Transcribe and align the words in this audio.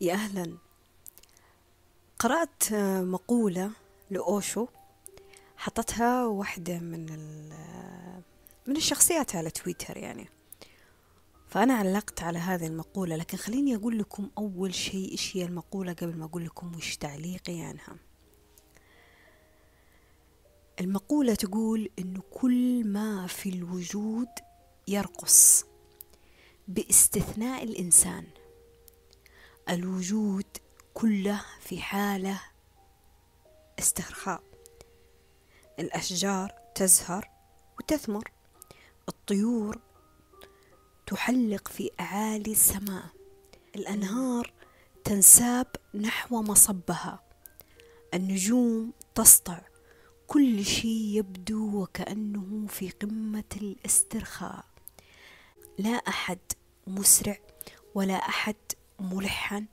يا 0.00 0.12
أهلا. 0.12 0.56
قرأت 2.18 2.72
مقولة 3.02 3.70
لأوشو 4.10 4.66
حطتها 5.56 6.26
واحدة 6.26 6.78
من 6.78 7.06
من 8.66 8.76
الشخصيات 8.76 9.36
على 9.36 9.50
تويتر 9.50 9.96
يعني. 9.96 10.28
فأنا 11.48 11.74
علقت 11.74 12.22
على 12.22 12.38
هذه 12.38 12.66
المقولة 12.66 13.16
لكن 13.16 13.38
خليني 13.38 13.76
أقول 13.76 13.98
لكم 13.98 14.30
أول 14.38 14.74
شيء 14.74 15.10
إيش 15.12 15.36
هي 15.36 15.44
المقولة 15.44 15.92
قبل 15.92 16.16
ما 16.16 16.24
أقول 16.24 16.44
لكم 16.44 16.76
وش 16.76 16.96
تعليقي 16.96 17.60
عنها. 17.60 17.96
المقولة 20.80 21.34
تقول 21.34 21.90
إنه 21.98 22.22
كل 22.30 22.84
ما 22.84 23.26
في 23.26 23.48
الوجود 23.48 24.28
يرقص 24.88 25.64
باستثناء 26.68 27.64
الإنسان. 27.64 28.26
الوجود 29.68 30.46
كله 30.94 31.44
في 31.60 31.80
حالة 31.80 32.40
استرخاء. 33.78 34.42
الأشجار 35.78 36.52
تزهر 36.74 37.30
وتثمر. 37.78 38.30
الطيور 39.08 39.78
تحلق 41.06 41.68
في 41.68 41.90
أعالي 42.00 42.52
السماء. 42.52 43.06
الأنهار 43.76 44.52
تنساب 45.04 45.66
نحو 45.94 46.42
مصبها. 46.42 47.22
النجوم 48.14 48.92
تسطع. 49.14 49.60
كل 50.26 50.64
شيء 50.64 51.16
يبدو 51.18 51.82
وكأنه 51.82 52.66
في 52.66 52.90
قمة 52.90 53.44
الاسترخاء. 53.56 54.64
لا 55.78 55.90
أحد 55.90 56.38
مسرع 56.86 57.38
ولا 57.94 58.14
أحد 58.14 58.56
ملحا 59.00 59.66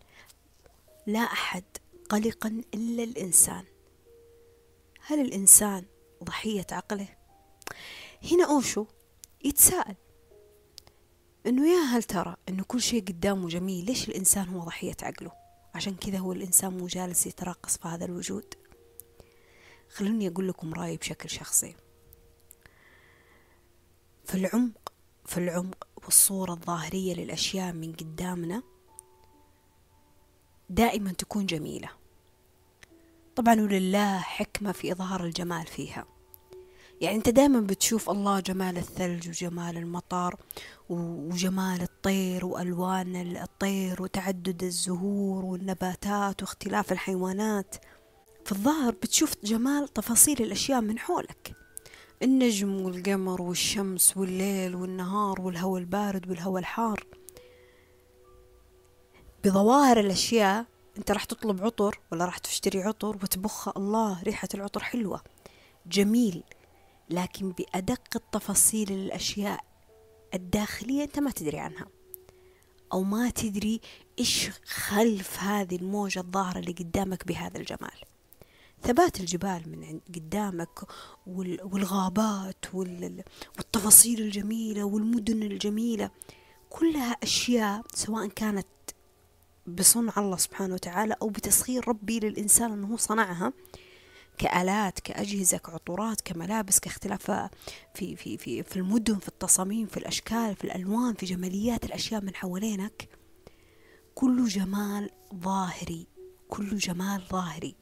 لا 1.07 1.19
أحد 1.19 1.63
قلقا 2.09 2.61
إلا 2.73 3.03
الإنسان 3.03 3.63
هل 5.05 5.19
الإنسان 5.19 5.85
ضحية 6.23 6.67
عقله؟ 6.71 7.07
هنا 8.31 8.45
أوشو 8.45 8.85
يتساءل 9.45 9.95
إنه 11.47 11.67
يا 11.69 11.79
هل 11.79 12.03
ترى 12.03 12.35
إنه 12.49 12.63
كل 12.63 12.81
شيء 12.81 13.01
قدامه 13.01 13.47
جميل 13.47 13.85
ليش 13.85 14.09
الإنسان 14.09 14.49
هو 14.49 14.59
ضحية 14.59 14.97
عقله؟ 15.01 15.31
عشان 15.75 15.95
كذا 15.95 16.17
هو 16.17 16.31
الإنسان 16.31 16.77
مو 16.77 16.87
جالس 16.87 17.27
يتراقص 17.27 17.77
في 17.77 17.87
هذا 17.87 18.05
الوجود 18.05 18.53
خلوني 19.89 20.27
أقول 20.27 20.47
لكم 20.47 20.73
رأيي 20.73 20.97
بشكل 20.97 21.29
شخصي 21.29 21.75
في 24.25 24.35
العمق 24.35 24.93
في 25.25 25.37
العمق 25.37 25.87
والصورة 26.03 26.53
الظاهرية 26.53 27.13
للأشياء 27.13 27.73
من 27.73 27.93
قدامنا 27.93 28.63
دائما 30.69 31.11
تكون 31.11 31.45
جميلة. 31.45 31.89
طبعا 33.35 33.61
ولله 33.61 34.19
حكمة 34.19 34.71
في 34.71 34.91
إظهار 34.91 35.23
الجمال 35.23 35.65
فيها. 35.65 36.05
يعني 37.01 37.15
أنت 37.15 37.29
دائما 37.29 37.59
بتشوف 37.59 38.09
الله 38.09 38.39
جمال 38.39 38.77
الثلج 38.77 39.29
وجمال 39.29 39.77
المطر 39.77 40.35
وجمال 40.89 41.81
الطير 41.81 42.45
وألوان 42.45 43.37
الطير 43.37 44.01
وتعدد 44.01 44.63
الزهور 44.63 45.45
والنباتات 45.45 46.41
واختلاف 46.41 46.91
الحيوانات. 46.91 47.75
في 48.45 48.51
الظاهر 48.51 48.91
بتشوف 48.91 49.33
جمال 49.43 49.87
تفاصيل 49.87 50.41
الأشياء 50.41 50.81
من 50.81 50.99
حولك. 50.99 51.55
النجم 52.23 52.81
والقمر 52.81 53.41
والشمس 53.41 54.17
والليل 54.17 54.75
والنهار 54.75 55.41
والهواء 55.41 55.81
البارد 55.81 56.29
والهواء 56.29 56.59
الحار. 56.59 57.03
بظواهر 59.43 59.99
الأشياء 59.99 60.65
أنت 60.97 61.11
راح 61.11 61.23
تطلب 61.23 61.63
عطر 61.63 61.99
ولا 62.11 62.25
راح 62.25 62.37
تشتري 62.37 62.83
عطر 62.83 63.15
وتبخ 63.15 63.77
الله 63.77 64.23
ريحة 64.23 64.47
العطر 64.53 64.83
حلوة 64.83 65.21
جميل 65.85 66.43
لكن 67.09 67.51
بأدق 67.51 68.01
التفاصيل 68.15 68.91
الأشياء 68.91 69.63
الداخلية 70.33 71.03
أنت 71.03 71.19
ما 71.19 71.31
تدري 71.31 71.59
عنها 71.59 71.87
أو 72.93 73.03
ما 73.03 73.29
تدري 73.29 73.81
إيش 74.19 74.49
خلف 74.65 75.39
هذه 75.39 75.75
الموجة 75.75 76.19
الظاهرة 76.19 76.59
اللي 76.59 76.71
قدامك 76.71 77.27
بهذا 77.27 77.57
الجمال. 77.57 78.03
ثبات 78.83 79.19
الجبال 79.19 79.61
من 79.65 79.99
قدامك 80.15 80.79
والغابات 81.27 82.65
والتفاصيل 82.73 84.21
الجميلة 84.21 84.83
والمدن 84.83 85.43
الجميلة 85.43 86.09
كلها 86.69 87.11
أشياء 87.23 87.81
سواء 87.93 88.27
كانت 88.27 88.67
بصنع 89.67 90.13
الله 90.17 90.37
سبحانه 90.37 90.73
وتعالى 90.73 91.15
أو 91.21 91.29
بتسخير 91.29 91.87
ربي 91.87 92.19
للإنسان 92.19 92.71
أنه 92.71 92.97
صنعها 92.97 93.53
كآلات 94.37 94.99
كأجهزة 94.99 95.57
كعطورات 95.57 96.21
كملابس 96.21 96.79
كاختلاف 96.79 97.31
في 97.93 98.15
في 98.15 98.37
في 98.37 98.63
في 98.63 98.75
المدن 98.77 99.19
في 99.19 99.27
التصاميم 99.27 99.87
في 99.87 99.97
الأشكال 99.97 100.55
في 100.55 100.63
الألوان 100.63 101.13
في 101.13 101.25
جماليات 101.25 101.85
الأشياء 101.85 102.21
من 102.21 102.35
حوالينك. 102.35 103.09
كله 104.15 104.47
جمال 104.47 105.09
ظاهري 105.35 106.07
كله 106.49 106.77
جمال 106.77 107.21
ظاهري. 107.31 107.75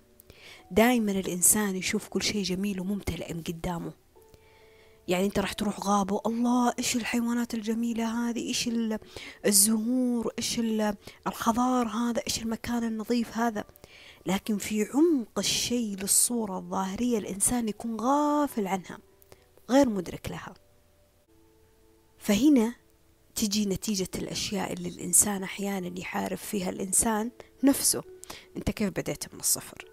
دائما 0.71 1.11
الإنسان 1.11 1.75
يشوف 1.75 2.07
كل 2.07 2.21
شيء 2.21 2.43
جميل 2.43 2.79
وممتلئ 2.81 3.33
قدامه. 3.33 3.93
يعني 5.07 5.25
انت 5.25 5.39
راح 5.39 5.53
تروح 5.53 5.79
غابة 5.79 6.21
الله 6.25 6.73
إيش 6.79 6.95
الحيوانات 6.95 7.53
الجميلة 7.53 8.29
هذه؟ 8.29 8.47
إيش 8.47 8.69
الزهور؟ 9.45 10.33
إيش 10.37 10.61
الخضار 11.27 11.87
هذا؟ 11.87 12.21
إيش 12.27 12.41
المكان 12.41 12.83
النظيف 12.83 13.37
هذا؟ 13.37 13.63
لكن 14.25 14.57
في 14.57 14.87
عمق 14.93 15.39
الشيء 15.39 15.95
للصورة 15.95 16.57
الظاهرية 16.57 17.17
الإنسان 17.17 17.69
يكون 17.69 18.01
غافل 18.01 18.67
عنها 18.67 18.97
غير 19.69 19.89
مدرك 19.89 20.31
لها. 20.31 20.53
فهنا 22.17 22.75
تجي 23.35 23.65
نتيجة 23.65 24.09
الأشياء 24.15 24.73
اللي 24.73 24.89
الإنسان 24.89 25.43
أحيانا 25.43 25.99
يحارب 25.99 26.37
فيها 26.37 26.69
الإنسان 26.69 27.31
نفسه. 27.63 28.03
أنت 28.57 28.71
كيف 28.71 28.89
بديت 28.89 29.33
من 29.33 29.39
الصفر؟ 29.39 29.85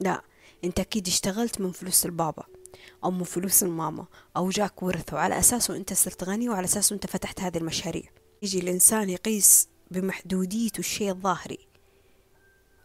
لا 0.00 0.22
أنت 0.64 0.80
أكيد 0.80 1.06
اشتغلت 1.06 1.60
من 1.60 1.72
فلوس 1.72 2.06
البابا. 2.06 2.55
أو 3.04 3.10
من 3.10 3.24
فلوس 3.24 3.62
الماما 3.62 4.06
أو 4.36 4.50
جاك 4.50 4.82
ورث 4.82 5.12
وعلى 5.14 5.38
أساسه 5.38 5.76
أنت 5.76 5.92
صرت 5.92 6.24
غني 6.24 6.48
وعلى 6.48 6.64
أساسه 6.64 6.94
أنت 6.94 7.06
فتحت 7.06 7.40
هذه 7.40 7.58
المشاريع. 7.58 8.10
يجي 8.42 8.58
الإنسان 8.58 9.10
يقيس 9.10 9.68
بمحدوديته 9.90 10.78
الشيء 10.78 11.10
الظاهري. 11.10 11.58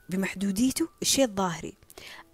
بمحدوديته 0.09 0.89
الشيء 1.01 1.25
الظاهري. 1.25 1.77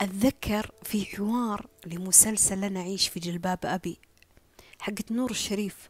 أتذكر 0.01 0.71
في 0.83 1.05
حوار 1.05 1.67
لمسلسل 1.85 2.63
أنا 2.63 2.79
أعيش 2.79 3.07
في 3.07 3.19
جلباب 3.19 3.59
أبي 3.63 3.97
حقت 4.79 5.11
نور 5.11 5.31
الشريف. 5.31 5.89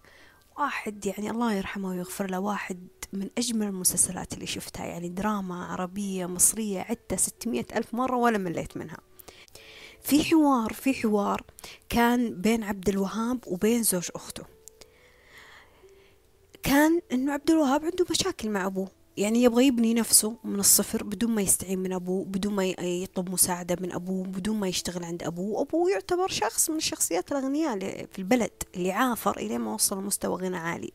واحد 0.57 1.05
يعني 1.05 1.31
الله 1.31 1.53
يرحمه 1.53 1.89
ويغفر 1.89 2.29
له 2.29 2.39
واحد 2.39 2.88
من 3.13 3.29
أجمل 3.38 3.67
المسلسلات 3.67 4.34
اللي 4.34 4.47
شفتها. 4.47 4.85
يعني 4.85 5.09
دراما 5.09 5.66
عربية 5.66 6.25
مصرية 6.25 6.79
عدتها 6.79 7.16
ستمية 7.16 7.66
ألف 7.75 7.94
مرة 7.94 8.16
ولا 8.16 8.38
مليت 8.38 8.78
منها. 8.78 8.97
في 10.07 10.23
حوار 10.23 10.73
في 10.73 10.94
حوار 10.94 11.41
كان 11.90 12.41
بين 12.41 12.63
عبد 12.63 12.90
الوهاب 12.90 13.40
وبين 13.47 13.84
زوج 13.84 14.09
أخته. 14.16 14.44
كان 16.63 17.01
إنه 17.12 17.34
عبد 17.34 17.51
الوهاب 17.51 17.85
عنده 17.85 18.06
مشاكل 18.09 18.50
مع 18.50 18.66
أبوه. 18.66 18.88
يعني 19.17 19.44
يبغى 19.44 19.67
يبني 19.67 19.94
نفسه 19.94 20.38
من 20.44 20.59
الصفر 20.59 21.03
بدون 21.03 21.31
ما 21.31 21.41
يستعين 21.41 21.79
من 21.79 21.94
أبوه 21.94 22.25
بدون 22.25 22.53
ما 22.53 22.66
يطلب 22.66 23.29
مساعدة 23.29 23.78
من 23.81 23.91
أبوه 23.91 24.23
بدون 24.23 24.59
ما 24.59 24.67
يشتغل 24.67 25.03
عند 25.03 25.23
أبوه. 25.23 25.62
أبوه 25.62 25.91
يعتبر 25.91 26.28
شخص 26.28 26.69
من 26.69 26.78
الشخصيات 26.78 27.31
الأغنياء 27.31 27.79
في 28.12 28.19
البلد 28.19 28.63
اللي 28.75 28.91
عافر 28.91 29.38
إلى 29.38 29.57
ما 29.57 29.73
وصل 29.73 29.97
لمستوى 29.97 30.41
غنى 30.41 30.57
عالي. 30.57 30.91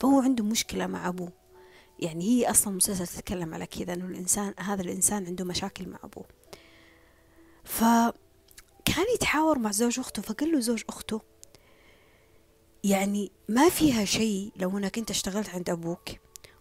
فهو 0.00 0.20
عنده 0.20 0.44
مشكلة 0.44 0.86
مع 0.86 1.08
أبوه. 1.08 1.32
يعني 1.98 2.24
هي 2.24 2.50
أصلا 2.50 2.70
المسلسل 2.72 3.06
تتكلم 3.06 3.54
على 3.54 3.66
كذا 3.66 3.94
أنه 3.94 4.04
الإنسان 4.04 4.54
هذا 4.58 4.82
الإنسان 4.82 5.26
عنده 5.26 5.44
مشاكل 5.44 5.88
مع 5.88 5.98
أبوه. 6.04 6.24
فكان 8.88 9.04
يتحاور 9.14 9.58
مع 9.58 9.70
زوج 9.70 10.00
أخته 10.00 10.22
فقال 10.22 10.52
له 10.52 10.60
زوج 10.60 10.82
أخته 10.88 11.20
يعني 12.84 13.32
ما 13.48 13.68
فيها 13.68 14.04
شيء 14.04 14.52
لو 14.56 14.78
أنك 14.78 14.98
أنت 14.98 15.10
اشتغلت 15.10 15.48
عند 15.48 15.70
أبوك 15.70 16.08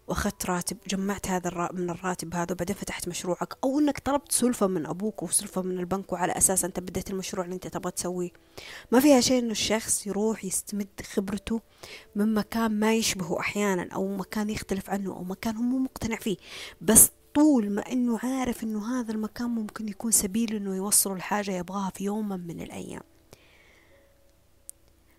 وأخذت 0.07 0.45
راتب 0.45 0.77
جمعت 0.87 1.27
هذا 1.27 1.69
من 1.73 1.89
الراتب 1.89 2.35
هذا 2.35 2.51
وبعدين 2.51 2.75
فتحت 2.75 3.07
مشروعك 3.07 3.57
أو 3.63 3.79
إنك 3.79 3.99
طلبت 3.99 4.31
سلفة 4.31 4.67
من 4.67 4.85
أبوك 4.85 5.23
وسلفة 5.23 5.61
من 5.61 5.79
البنك 5.79 6.13
وعلى 6.13 6.31
أساس 6.31 6.65
أنت 6.65 6.79
بديت 6.79 7.09
المشروع 7.11 7.45
اللي 7.45 7.55
أنت 7.55 7.67
تبغى 7.67 7.91
تسويه. 7.91 8.29
ما 8.91 8.99
فيها 8.99 9.21
شيء 9.21 9.39
إنه 9.39 9.51
الشخص 9.51 10.07
يروح 10.07 10.45
يستمد 10.45 11.01
خبرته 11.13 11.61
من 12.15 12.33
مكان 12.33 12.79
ما 12.79 12.95
يشبهه 12.95 13.39
أحيانا 13.39 13.93
أو 13.93 14.15
مكان 14.15 14.49
يختلف 14.49 14.89
عنه 14.89 15.11
أو 15.11 15.23
مكان 15.23 15.55
هو 15.55 15.63
مو 15.63 15.77
مقتنع 15.77 16.15
فيه 16.15 16.37
بس 16.81 17.11
طول 17.33 17.69
ما 17.69 17.91
إنه 17.91 18.19
عارف 18.23 18.63
إنه 18.63 18.99
هذا 18.99 19.11
المكان 19.11 19.49
ممكن 19.49 19.89
يكون 19.89 20.11
سبيل 20.11 20.55
إنه 20.55 20.75
يوصله 20.75 21.13
الحاجة 21.13 21.51
يبغاها 21.51 21.89
في 21.89 22.03
يوم 22.03 22.29
من 22.29 22.61
الأيام. 22.61 23.03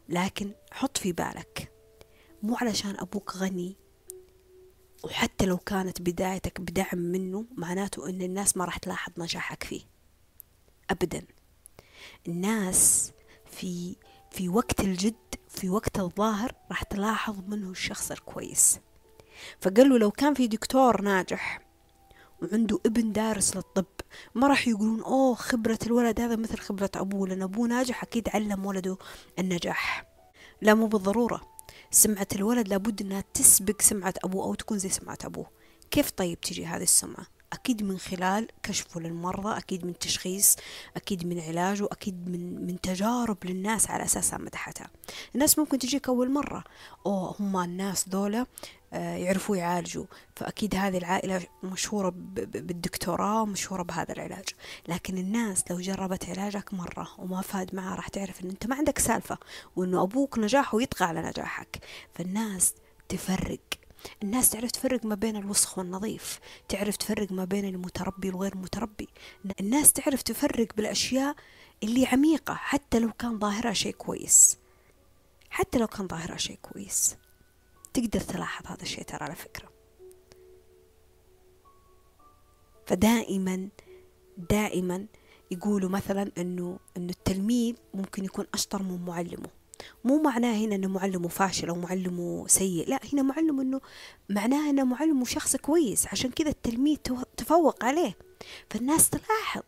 لكن 0.08 0.52
حط 0.72 0.99
في 0.99 1.12
بالك 1.12 1.72
مو 2.43 2.56
علشان 2.56 2.96
أبوك 2.99 3.37
غني 3.37 3.76
وحتى 5.05 5.46
لو 5.46 5.56
كانت 5.56 6.02
بدايتك 6.02 6.61
بدعم 6.61 6.99
منه 6.99 7.44
معناته 7.56 8.08
إن 8.08 8.22
الناس 8.22 8.56
ما 8.56 8.64
راح 8.64 8.78
تلاحظ 8.78 9.12
نجاحك 9.19 9.64
فيه. 9.64 9.82
ابدا. 10.90 11.26
الناس 12.28 13.12
في 13.46 13.96
في 14.31 14.49
وقت 14.49 14.81
الجد 14.81 15.14
في 15.49 15.69
وقت 15.69 15.99
الظاهر 15.99 16.55
راح 16.70 16.82
تلاحظ 16.82 17.38
منه 17.49 17.70
الشخص 17.70 18.11
الكويس. 18.11 18.81
فقال 19.61 19.88
له 19.88 19.99
لو 19.99 20.11
كان 20.11 20.34
في 20.34 20.46
دكتور 20.46 21.02
ناجح 21.02 21.61
وعنده 22.44 22.81
ابن 22.87 23.12
دارس 23.12 23.56
للطب. 23.56 23.85
ما 24.35 24.46
راح 24.46 24.69
يقولون 24.69 25.02
أوه 25.02 25.35
خبرة 25.35 25.79
الولد 25.87 26.20
هذا 26.20 26.37
مثل 26.37 26.58
خبرة 26.58 26.91
أبوه 26.96 27.29
لأن 27.29 27.43
أبوه 27.43 27.69
ناجح 27.69 28.02
أكيد 28.02 28.29
علم 28.29 28.67
ولده 28.67 28.96
النجاح. 29.38 30.06
لا 30.62 30.75
مو 30.75 30.87
بالضرورة. 30.87 31.41
سمعة 31.91 32.29
الولد 32.35 32.69
لابد 32.69 33.02
إنها 33.02 33.25
تسبق 33.35 33.82
سمعة 33.82 34.14
أبوه 34.25 34.44
أو 34.44 34.55
تكون 34.55 34.79
زي 34.79 34.88
سمعة 34.88 35.19
أبوه. 35.25 35.46
كيف 35.91 36.11
طيب 36.11 36.41
تجي 36.41 36.67
هذه 36.67 36.82
السمعة؟ 36.82 37.33
أكيد 37.54 37.82
من 37.82 37.98
خلال 37.98 38.48
كشفه 38.62 39.00
للمرضى 39.00 39.58
أكيد 39.58 39.86
من 39.86 39.98
تشخيص 39.98 40.56
أكيد 40.96 41.26
من 41.26 41.40
علاجه 41.40 41.88
أكيد 41.92 42.28
من, 42.28 42.66
من 42.66 42.80
تجارب 42.80 43.36
للناس 43.44 43.90
على 43.90 44.04
أساسها 44.04 44.38
مدحتها 44.38 44.90
الناس 45.34 45.58
ممكن 45.58 45.78
تجيك 45.78 46.08
أول 46.08 46.30
مرة. 46.30 46.64
أوه 47.06 47.36
هم 47.40 47.56
الناس 47.56 48.08
ذولا 48.08 48.46
آه، 48.92 49.16
يعرفوا 49.16 49.56
يعالجوا. 49.56 50.04
فأكيد 50.36 50.74
هذه 50.74 50.98
العائلة 50.98 51.46
مشهورة 51.62 52.12
بالدكتوراه 52.14 53.46
مشهورة 53.46 53.82
بهذا 53.82 54.12
العلاج. 54.12 54.48
لكن 54.88 55.18
الناس 55.18 55.64
لو 55.70 55.80
جربت 55.80 56.28
علاجك 56.28 56.74
مرة 56.74 57.08
وما 57.18 57.40
فاد 57.40 57.74
معها 57.74 57.94
راح 57.94 58.08
تعرف 58.08 58.44
أن 58.44 58.50
أنت 58.50 58.66
ما 58.66 58.76
عندك 58.76 58.98
سالفة 58.98 59.38
وأنه 59.76 60.02
أبوك 60.02 60.38
نجاحه 60.38 60.82
يطغى 60.82 61.06
على 61.06 61.22
نجاحك. 61.22 61.78
فالناس 62.14 62.74
تفرق. 63.08 63.83
الناس 64.22 64.50
تعرف 64.50 64.70
تفرق 64.70 65.04
ما 65.04 65.14
بين 65.14 65.36
الوسخ 65.36 65.78
والنظيف 65.78 66.40
تعرف 66.68 66.96
تفرق 66.96 67.32
ما 67.32 67.44
بين 67.44 67.64
المتربي 67.64 68.28
والغير 68.28 68.56
متربي. 68.56 69.08
الناس 69.60 69.92
تعرف 69.92 70.22
تفرق 70.22 70.68
بالأشياء 70.76 71.36
اللي 71.82 72.06
عميقة 72.06 72.54
حتى 72.54 72.98
لو 72.98 73.12
كان 73.12 73.38
ظاهرها 73.38 73.72
شيء 73.72 73.92
كويس. 73.92 74.58
حتى 75.50 75.78
لو 75.78 75.86
كان 75.86 76.08
ظاهرها 76.08 76.36
شيء 76.36 76.58
كويس. 76.62 77.16
تقدر 77.94 78.20
تلاحظ 78.20 78.66
هذا 78.66 78.82
الشيء 78.82 79.04
ترى 79.04 79.24
على 79.24 79.34
فكرة. 79.34 79.68
فدائما 82.86 83.68
دائما 84.50 85.06
يقولوا 85.50 85.90
مثلا 85.90 86.32
إنه 86.38 86.78
إنه 86.96 87.10
التلميذ 87.10 87.74
ممكن 87.94 88.24
يكون 88.24 88.46
أشطر 88.54 88.82
من 88.82 89.04
معلمه. 89.04 89.63
مو 90.05 90.23
معناه 90.23 90.55
هنا 90.55 90.75
إنه 90.75 90.88
معلمه 90.88 91.29
فاشل 91.29 91.69
أو 91.69 91.75
معلمه 91.75 92.47
سيء 92.47 92.88
لا 92.88 93.00
هنا 93.12 93.23
معلم 93.23 93.61
إنه 93.61 93.81
معناه 94.29 94.71
إنه 94.71 94.85
معلمه 94.85 95.25
شخص 95.25 95.56
كويس 95.56 96.06
عشان 96.06 96.31
كذا 96.31 96.49
التلميذ 96.49 96.97
تفوق 97.37 97.85
عليه. 97.85 98.17
فالناس 98.71 99.11
تلاحظ. 99.11 99.62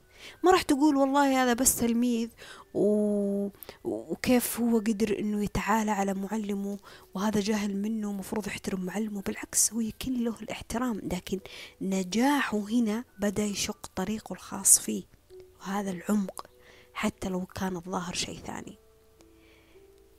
ما 0.44 0.52
راح 0.52 0.62
تقول 0.62 0.96
والله 0.96 1.42
هذا 1.42 1.52
بس 1.52 1.76
تلميذ 1.76 2.28
و... 2.74 3.48
وكيف 3.84 4.60
هو 4.60 4.78
قدر 4.78 5.18
إنه 5.18 5.44
يتعالى 5.44 5.90
على 5.90 6.14
معلمه 6.14 6.78
وهذا 7.14 7.40
جاهل 7.40 7.76
منه 7.76 8.12
مفروض 8.12 8.46
يحترم 8.46 8.80
معلمه. 8.80 9.22
بالعكس 9.22 9.72
هو 9.72 9.80
يكن 9.80 10.24
له 10.24 10.34
الاحترام. 10.42 11.00
لكن 11.12 11.40
نجاحه 11.80 12.58
هنا 12.58 13.04
بدأ 13.18 13.44
يشق 13.44 13.86
طريقه 13.96 14.32
الخاص 14.32 14.78
فيه. 14.78 15.02
وهذا 15.60 15.90
العمق 15.90 16.46
حتى 16.94 17.28
لو 17.28 17.46
كان 17.46 17.76
الظاهر 17.76 18.14
شيء 18.14 18.38
ثاني. 18.46 18.85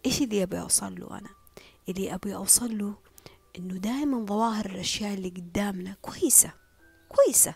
إيش 0.07 0.21
اللي 0.21 0.44
أبي 0.44 0.59
أوصل 0.59 1.00
له 1.00 1.18
أنا؟ 1.18 1.30
اللي 1.89 2.13
أبي 2.13 2.36
أوصل 2.36 2.77
له 2.77 2.94
إنه 3.57 3.74
دائما 3.74 4.25
ظواهر 4.25 4.65
الأشياء 4.65 5.13
اللي 5.13 5.30
قدامنا 5.30 5.95
كويسة 6.01 6.54
كويسة. 7.09 7.56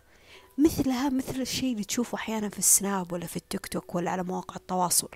مثلها 0.57 1.09
مثل 1.09 1.41
الشيء 1.41 1.71
اللي 1.71 1.83
تشوفه 1.83 2.15
أحيانا 2.15 2.49
في 2.49 2.59
السناب 2.59 3.13
ولا 3.13 3.25
في 3.25 3.37
التيك 3.37 3.67
توك 3.67 3.95
ولا 3.95 4.11
على 4.11 4.23
مواقع 4.23 4.55
التواصل. 4.55 5.09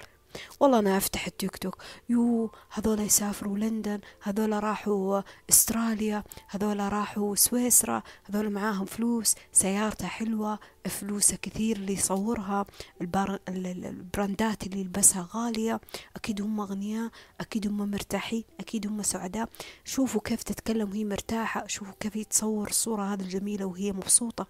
والله 0.60 0.80
أنا 0.80 0.98
أفتح 0.98 1.28
التيك 1.28 1.58
توك. 1.58 1.84
يو 2.10 2.52
هذول 2.72 3.00
يسافروا 3.00 3.58
لندن 3.58 4.00
هذول 4.22 4.64
راحوا 4.64 5.22
أستراليا 5.50 6.24
هذول 6.50 6.94
راحوا 6.94 7.36
سويسرا 7.36 8.04
هذول 8.24 8.50
معاهم 8.50 8.86
فلوس 8.86 9.36
سيارته 9.52 10.08
حلوة 10.08 10.60
فلوسه 10.86 11.38
كثير 11.42 11.78
اللي 11.78 11.94
يصورها 11.94 12.66
البار... 13.02 13.40
البراندات 13.48 14.64
اللي 14.68 14.80
يلبسها 14.80 15.30
غالية 15.34 15.82
أكيد 16.16 16.42
هم 16.42 16.60
أغنياء 16.60 17.10
أكيد 17.42 17.68
هم 17.68 17.92
مرتاحين 17.92 18.44
أكيد 18.60 18.88
هم 18.88 19.02
سعداء. 19.04 19.50
شوفوا 19.86 20.22
كيف 20.22 20.44
تتكلم 20.44 20.90
وهي 20.90 21.06
مرتاحة 21.06 21.68
شوفوا 21.68 21.94
كيف 22.00 22.16
يتصور 22.16 22.70
الصورة 22.70 23.14
هذه 23.14 23.22
الجميلة 23.22 23.66
وهي 23.66 23.92
مبسوطة. 23.92 24.48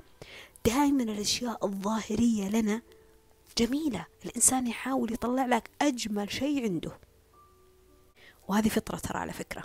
دائما 0.65 1.03
الأشياء 1.03 1.65
الظاهرية 1.65 2.49
لنا 2.49 2.81
جميلة. 3.57 4.05
الإنسان 4.25 4.67
يحاول 4.67 5.13
يطلع 5.13 5.45
لك 5.45 5.69
أجمل 5.81 6.31
شيء 6.31 6.63
عنده. 6.63 6.99
وهذه 8.47 8.69
فطرة 8.69 8.97
ترى 8.97 9.19
على 9.19 9.33
فكرة. 9.33 9.63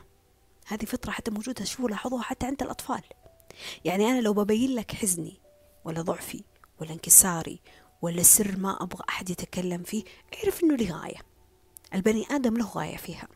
هذه 0.66 0.84
فطرة 0.84 1.10
حتى 1.10 1.30
موجودة 1.30 1.64
شو 1.64 1.88
لاحظوها 1.88 2.22
حتى 2.22 2.46
عند 2.46 2.62
الأطفال. 2.62 3.02
يعني 3.84 4.06
أنا 4.06 4.20
لو 4.20 4.32
ببين 4.32 4.74
لك 4.74 4.92
حزني 4.92 5.40
ولا 5.84 6.02
ضعفي 6.02 6.44
ولا 6.80 6.92
انكساري 6.92 7.60
ولا 8.02 8.22
سر 8.22 8.56
ما 8.56 8.82
أبغى 8.82 9.04
أحد 9.08 9.30
يتكلم 9.30 9.82
فيه 9.82 10.04
اعرف 10.34 10.64
إنه 10.64 10.76
له 10.76 11.02
غاية. 11.02 11.20
البني 11.94 12.26
آدم 12.30 12.56
له 12.56 12.66
غاية 12.66 12.96
فيها. 12.96 13.28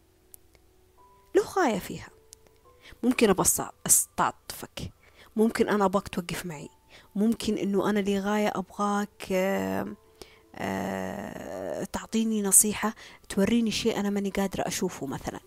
له 1.36 1.42
غاية 1.42 1.78
فيها. 1.78 2.08
ممكن 3.02 3.30
أبغى 3.30 3.70
أستعطفك 3.86 4.92
ممكن 5.36 5.68
أنا 5.68 5.84
أبغاك 5.84 6.08
توقف 6.08 6.46
معي. 6.46 6.68
ممكن 7.14 7.58
إنه 7.58 7.90
أنا 7.90 7.98
لي 7.98 8.18
غاية 8.18 8.52
أبغاك 8.54 9.32
تعطيني 11.92 12.42
نصيحة 12.42 12.94
توريني 13.28 13.70
شيء 13.70 14.00
أنا 14.00 14.10
ماني 14.10 14.30
قادرة 14.30 14.62
أشوفه 14.62 15.06
مثلا 15.06 15.40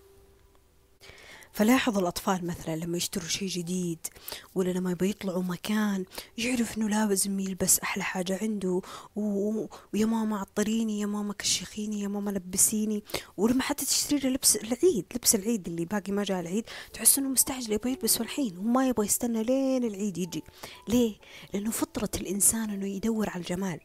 فلاحظ 1.57 1.97
الأطفال 1.97 2.47
مثلا 2.47 2.75
لما 2.75 2.97
يشتروا 2.97 3.27
شيء 3.27 3.47
جديد 3.47 4.07
ولا 4.55 4.71
لما 4.71 4.91
يبغى 4.91 5.09
يطلعوا 5.09 5.43
مكان 5.43 6.05
يعرف 6.37 6.77
إنه 6.77 6.89
لازم 6.89 7.39
يلبس 7.39 7.79
أحلى 7.79 8.03
حاجة 8.03 8.39
عنده. 8.41 8.81
ويا 9.15 10.05
ماما 10.05 10.39
عطريني 10.39 10.99
يا 10.99 11.05
ماما 11.05 11.33
كشخيني 11.33 12.01
يا 12.01 12.07
ماما 12.07 12.31
لبسيني 12.31 13.03
ولما 13.37 13.61
حتى 13.61 13.85
تشتري 13.85 14.19
له 14.19 14.29
لبس 14.29 14.55
العيد 14.55 15.05
لبس 15.15 15.35
العيد 15.35 15.67
اللي 15.67 15.85
باقي 15.85 16.11
ما 16.11 16.23
جاء 16.23 16.39
العيد 16.39 16.63
تحس 16.93 17.17
إنه 17.17 17.29
مستعجل 17.29 17.73
يبغى 17.73 17.91
يلبسه 17.91 18.21
الحين 18.21 18.57
وما 18.57 18.87
يبغى 18.87 19.05
يستنى 19.05 19.43
لين 19.43 19.83
العيد 19.83 20.17
يجي 20.17 20.43
ليه؟ 20.87 21.15
لأنه 21.53 21.71
فطرة 21.71 22.09
الإنسان 22.15 22.69
إنه 22.69 22.87
يدور 22.87 23.29
على 23.29 23.41
الجمال 23.41 23.79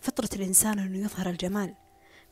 فطرة 0.00 0.28
الإنسان 0.34 0.78
أنه 0.78 0.98
يظهر 0.98 1.30
الجمال. 1.30 1.74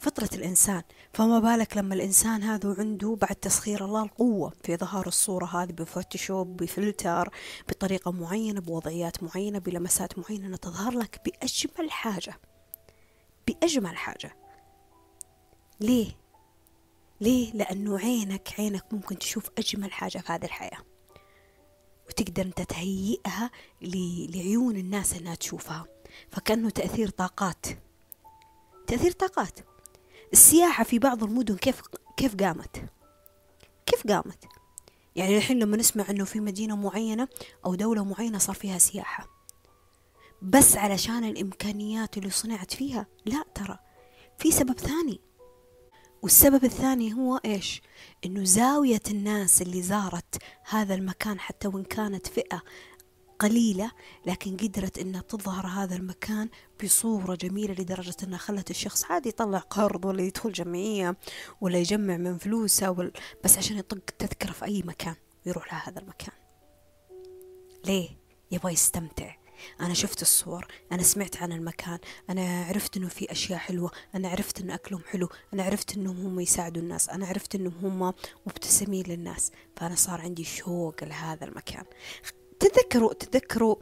فطرة 0.02 0.28
الإنسان 0.34 0.82
فما 1.14 1.38
بالك 1.38 1.76
لما 1.76 1.94
الإنسان 1.94 2.42
هذا 2.42 2.74
عنده 2.78 3.16
بعد 3.20 3.36
تسخير 3.36 3.84
الله 3.84 4.02
القوة 4.02 4.52
في 4.64 4.76
ظهار 4.76 5.06
الصورة 5.06 5.44
هذه 5.44 5.72
بفوتوشوب 5.72 6.56
بفلتر 6.56 7.28
بطريقة 7.68 8.10
معينة 8.10 8.60
بوضعيات 8.60 9.22
معينة 9.22 9.58
بلمسات 9.58 10.18
معينة 10.18 10.56
تظهر 10.56 10.92
لك 10.92 11.20
بأجمل 11.24 11.90
حاجة. 11.90 12.40
بأجمل 13.48 13.96
حاجة. 13.96 14.36
ليه؟ 15.80 16.16
ليه؟ 17.20 17.52
لأنه 17.52 17.98
عينك 17.98 18.54
عينك 18.58 18.92
ممكن 18.92 19.18
تشوف 19.18 19.50
أجمل 19.58 19.92
حاجة 19.92 20.18
في 20.18 20.32
هذه 20.32 20.44
الحياة. 20.44 20.78
وتقدر 22.08 22.42
أنت 22.42 22.62
تهيئها 22.62 23.50
لعيون 23.82 24.76
الناس 24.76 25.14
أنها 25.14 25.34
تشوفها. 25.34 25.91
فكأنه 26.30 26.70
تأثير 26.70 27.08
طاقات. 27.08 27.66
تأثير 28.86 29.12
طاقات. 29.12 29.58
السياحة 30.32 30.84
في 30.84 30.98
بعض 30.98 31.24
المدن 31.24 31.56
كيف 31.56 31.80
كيف 32.16 32.36
قامت؟ 32.36 32.84
كيف 33.86 34.06
قامت؟ 34.06 34.44
يعني 35.16 35.36
الحين 35.36 35.58
لما 35.58 35.76
نسمع 35.76 36.04
إنه 36.10 36.24
في 36.24 36.40
مدينة 36.40 36.76
معينة 36.76 37.28
أو 37.64 37.74
دولة 37.74 38.04
معينة 38.04 38.38
صار 38.38 38.54
فيها 38.54 38.78
سياحة. 38.78 39.28
بس 40.42 40.76
علشان 40.76 41.24
الإمكانيات 41.24 42.18
اللي 42.18 42.30
صنعت 42.30 42.74
فيها؟ 42.74 43.06
لا 43.26 43.44
ترى. 43.54 43.78
في 44.38 44.50
سبب 44.50 44.78
ثاني. 44.78 45.20
والسبب 46.22 46.64
الثاني 46.64 47.14
هو 47.14 47.40
إيش؟ 47.44 47.82
إنه 48.24 48.44
زاوية 48.44 49.02
الناس 49.10 49.62
اللي 49.62 49.82
زارت 49.82 50.42
هذا 50.64 50.94
المكان 50.94 51.40
حتى 51.40 51.68
وإن 51.68 51.84
كانت 51.84 52.26
فئة 52.26 52.62
قليلة 53.42 53.90
لكن 54.26 54.56
قدرت 54.56 54.98
إنها 54.98 55.20
تظهر 55.20 55.66
هذا 55.66 55.96
المكان 55.96 56.48
بصورة 56.84 57.34
جميلة 57.34 57.74
لدرجة 57.74 58.16
إنها 58.22 58.38
خلت 58.38 58.70
الشخص 58.70 59.04
عادي 59.04 59.28
يطلع 59.28 59.58
قرض 59.58 60.04
ولا 60.04 60.22
يدخل 60.22 60.52
جمعية 60.52 61.16
ولا 61.60 61.78
يجمع 61.78 62.16
من 62.16 62.38
فلوسه 62.38 62.90
ولا 62.90 63.12
بس 63.44 63.58
عشان 63.58 63.78
يطق 63.78 64.10
تذكرة 64.18 64.52
في 64.52 64.64
أي 64.64 64.82
مكان 64.82 65.14
ويروح 65.46 65.74
لهذا 65.74 66.00
المكان. 66.00 66.34
ليه؟ 67.86 68.08
يبغى 68.50 68.72
يستمتع. 68.72 69.34
أنا 69.80 69.94
شفت 69.94 70.22
الصور 70.22 70.66
أنا 70.92 71.02
سمعت 71.02 71.36
عن 71.36 71.52
المكان 71.52 71.98
أنا 72.30 72.64
عرفت 72.64 72.96
إنه 72.96 73.08
في 73.08 73.32
أشياء 73.32 73.58
حلوة 73.58 73.90
أنا 74.14 74.28
عرفت 74.28 74.60
إن 74.60 74.70
أكلهم 74.70 75.02
حلو 75.04 75.28
أنا 75.54 75.62
عرفت 75.62 75.96
إنهم 75.96 76.26
هم 76.26 76.40
يساعدوا 76.40 76.82
الناس 76.82 77.08
أنا 77.08 77.26
عرفت 77.26 77.54
إنهم 77.54 78.02
هم 78.02 78.14
مبتسمين 78.46 79.04
للناس. 79.06 79.52
فأنا 79.76 79.94
صار 79.94 80.20
عندي 80.20 80.44
شوق 80.44 81.04
لهذا 81.04 81.44
المكان. 81.44 81.84
تذكروا 82.68 83.12
تذكروا 83.12 83.76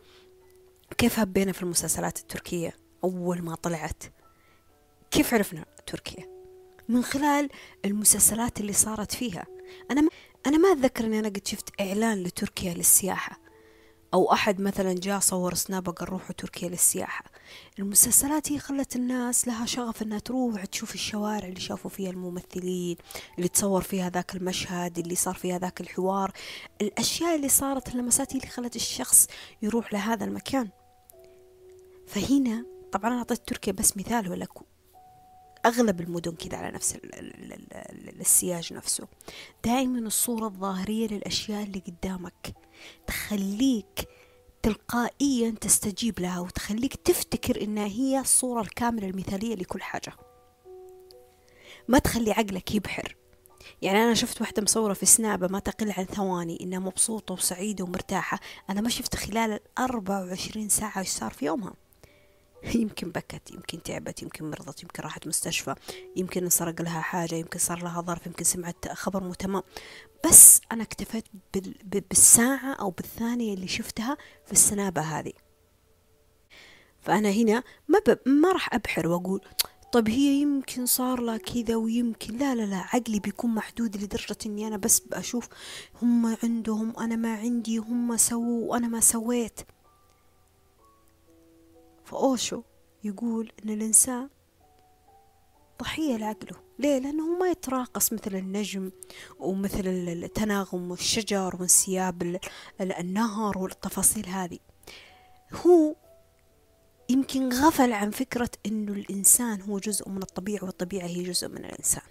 كيف 0.98 1.18
هبينا 1.18 1.52
في 1.52 1.62
المسلسلات 1.62 2.18
التركية 2.18 2.76
أول 3.04 3.42
ما 3.42 3.54
طلعت؟ 3.54 4.02
كيف 5.10 5.34
عرفنا 5.34 5.64
تركيا؟ 5.86 6.40
من 6.88 7.02
خلال 7.04 7.48
المسلسلات 7.84 8.60
اللي 8.60 8.72
صارت 8.72 9.12
فيها. 9.12 9.46
أنا 9.90 10.00
ما 10.00 10.08
أنا 10.46 10.58
ما 10.58 10.72
أتذكر 10.72 11.04
إني 11.04 11.18
أنا 11.18 11.28
قد 11.28 11.46
شفت 11.46 11.80
إعلان 11.80 12.22
لتركيا 12.22 12.74
للسياحة. 12.74 13.40
أو 14.14 14.32
أحد 14.32 14.60
مثلا 14.60 14.94
جاء 14.94 15.20
صور 15.20 15.54
سناب 15.54 15.88
قال 15.88 16.08
روحوا 16.08 16.32
تركيا 16.32 16.68
للسياحة. 16.68 17.24
المسلسلات 17.78 18.52
هي 18.52 18.58
خلت 18.58 18.96
الناس 18.96 19.48
لها 19.48 19.66
شغف 19.66 20.02
إنها 20.02 20.18
تروح 20.18 20.64
تشوف 20.64 20.94
الشوارع 20.94 21.48
اللي 21.48 21.60
شافوا 21.60 21.90
فيها 21.90 22.10
الممثلين 22.10 22.96
اللي 23.36 23.48
تصور 23.48 23.82
فيها 23.82 24.10
ذاك 24.10 24.34
المشهد 24.34 24.98
اللي 24.98 25.14
صار 25.14 25.34
فيها 25.34 25.58
ذاك 25.58 25.80
الحوار. 25.80 26.32
الأشياء 26.80 27.36
اللي 27.36 27.48
صارت 27.48 27.88
اللمسات 27.94 28.32
هي 28.32 28.38
اللي 28.38 28.50
خلت 28.50 28.76
الشخص 28.76 29.26
يروح 29.62 29.92
لهذا 29.92 30.24
المكان. 30.24 30.68
فهنا 32.06 32.66
طبعا 32.92 33.10
أنا 33.10 33.18
أعطيت 33.18 33.48
تركيا 33.48 33.72
بس 33.72 33.96
مثال 33.96 34.30
ولك 34.30 34.50
أغلب 35.66 36.00
المدن 36.00 36.32
كذا 36.32 36.56
على 36.56 36.70
نفس 36.70 36.98
السياج 38.20 38.72
نفسه. 38.72 39.06
دائما 39.64 39.98
الصورة 39.98 40.46
الظاهرية 40.46 41.08
للأشياء 41.08 41.62
اللي 41.62 41.82
قدامك. 41.86 42.54
تخليك 43.06 44.08
تلقائيا 44.62 45.50
تستجيب 45.60 46.20
لها 46.20 46.40
وتخليك 46.40 46.94
تفتكر 46.94 47.62
إنها 47.62 47.86
هي 47.86 48.20
الصورة 48.20 48.60
الكاملة 48.60 49.08
المثالية 49.08 49.54
لكل 49.54 49.82
حاجة. 49.82 50.12
ما 51.88 51.98
تخلي 51.98 52.32
عقلك 52.32 52.74
يبحر. 52.74 53.16
يعني 53.82 53.98
أنا 53.98 54.14
شفت 54.14 54.40
واحدة 54.40 54.62
مصورة 54.62 54.92
في 54.92 55.06
سنابة 55.06 55.48
ما 55.48 55.58
تقل 55.58 55.90
عن 55.90 56.04
ثواني 56.04 56.58
إنها 56.60 56.78
مبسوطة 56.78 57.34
وسعيدة 57.34 57.84
ومرتاحة. 57.84 58.40
أنا 58.70 58.80
ما 58.80 58.88
شفت 58.88 59.16
خلال 59.16 59.52
الأربع 59.52 60.20
وعشرين 60.20 60.68
ساعة 60.68 60.98
إيش 60.98 61.08
صار 61.08 61.30
في 61.30 61.46
يومها. 61.46 61.74
يمكن 62.74 63.10
بكت 63.10 63.50
يمكن 63.50 63.82
تعبت 63.82 64.22
يمكن 64.22 64.50
مرضت 64.50 64.82
يمكن 64.82 65.02
راحت 65.02 65.26
مستشفى 65.26 65.74
يمكن 66.16 66.42
انسرق 66.44 66.82
لها 66.82 67.00
حاجة 67.00 67.34
يمكن 67.34 67.58
صار 67.58 67.82
لها 67.82 68.00
ظرف 68.00 68.26
يمكن 68.26 68.44
سمعت 68.44 68.88
خبر 68.88 69.24
مو 69.24 69.34
تمام 69.34 69.62
بس 70.26 70.60
أنا 70.72 70.82
اكتفيت 70.82 71.24
بالساعة 72.10 72.72
أو 72.74 72.90
بالثانية 72.90 73.54
اللي 73.54 73.68
شفتها 73.68 74.16
في 74.46 74.52
السنابة 74.52 75.00
هذه. 75.00 75.32
فأنا 77.00 77.30
هنا 77.30 77.62
ما, 77.88 77.98
ب... 77.98 78.28
ما 78.28 78.52
راح 78.52 78.74
أبحر 78.74 79.08
وأقول 79.08 79.40
طب 79.92 80.08
هي 80.08 80.40
يمكن 80.40 80.86
صار 80.86 81.20
لها 81.20 81.36
كذا 81.36 81.76
ويمكن 81.76 82.36
لا 82.38 82.54
لا 82.54 82.62
لا 82.62 82.76
عقلي 82.76 83.20
بيكون 83.20 83.54
محدود 83.54 83.96
لدرجة 83.96 84.36
إني 84.46 84.66
أنا 84.66 84.76
بس 84.76 85.00
بشوف 85.00 85.48
هم 86.02 86.36
عندهم 86.42 86.98
أنا 86.98 87.16
ما 87.16 87.34
عندي 87.34 87.78
هم 87.78 88.16
سووا 88.16 88.70
وأنا 88.70 88.88
ما 88.88 89.00
سويت. 89.00 89.60
فأوشو 92.10 92.62
يقول 93.04 93.52
إن 93.64 93.70
الإنسان 93.70 94.28
ضحية 95.80 96.16
لعقله. 96.16 96.56
ليه؟ 96.78 96.98
لأنه 96.98 97.38
ما 97.38 97.48
يتراقص 97.48 98.12
مثل 98.12 98.36
النجم 98.36 98.90
ومثل 99.38 99.86
التناغم 99.86 100.90
والشجر 100.90 101.56
وانسياب 101.56 102.40
النهر 102.80 103.58
والتفاصيل 103.58 104.26
هذه. 104.26 104.58
هو 105.52 105.94
يمكن 107.08 107.48
غفل 107.52 107.92
عن 107.92 108.10
فكرة 108.10 108.50
أنه 108.66 108.92
الإنسان 108.92 109.62
هو 109.62 109.78
جزء 109.78 110.08
من 110.08 110.22
الطبيعة 110.22 110.64
والطبيعة 110.64 111.06
هي 111.06 111.22
جزء 111.22 111.48
من 111.48 111.64
الإنسان. 111.64 112.02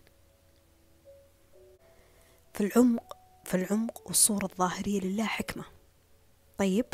في 2.54 2.62
العمق 2.62 3.18
في 3.44 3.56
العمق 3.56 4.08
والصورة 4.08 4.46
الظاهرية 4.46 5.00
لله 5.00 5.26
حكمة. 5.26 5.64
طيب؟ 6.58 6.86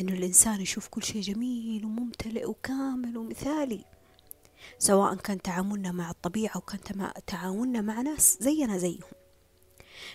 إنه 0.00 0.12
الإنسان 0.12 0.60
يشوف 0.60 0.88
كل 0.88 1.02
شيء 1.02 1.22
جميل 1.22 1.84
وممتلئ 1.84 2.44
وكامل 2.44 3.16
ومثالي 3.18 3.84
سواء 4.78 5.14
كان 5.14 5.42
تعاملنا 5.42 5.92
مع 5.92 6.10
الطبيعة 6.10 6.52
أو 6.56 6.60
كان 6.60 7.12
تعاملنا 7.26 7.80
مع 7.80 8.00
ناس 8.00 8.38
زينا 8.40 8.78
زيهم. 8.78 9.10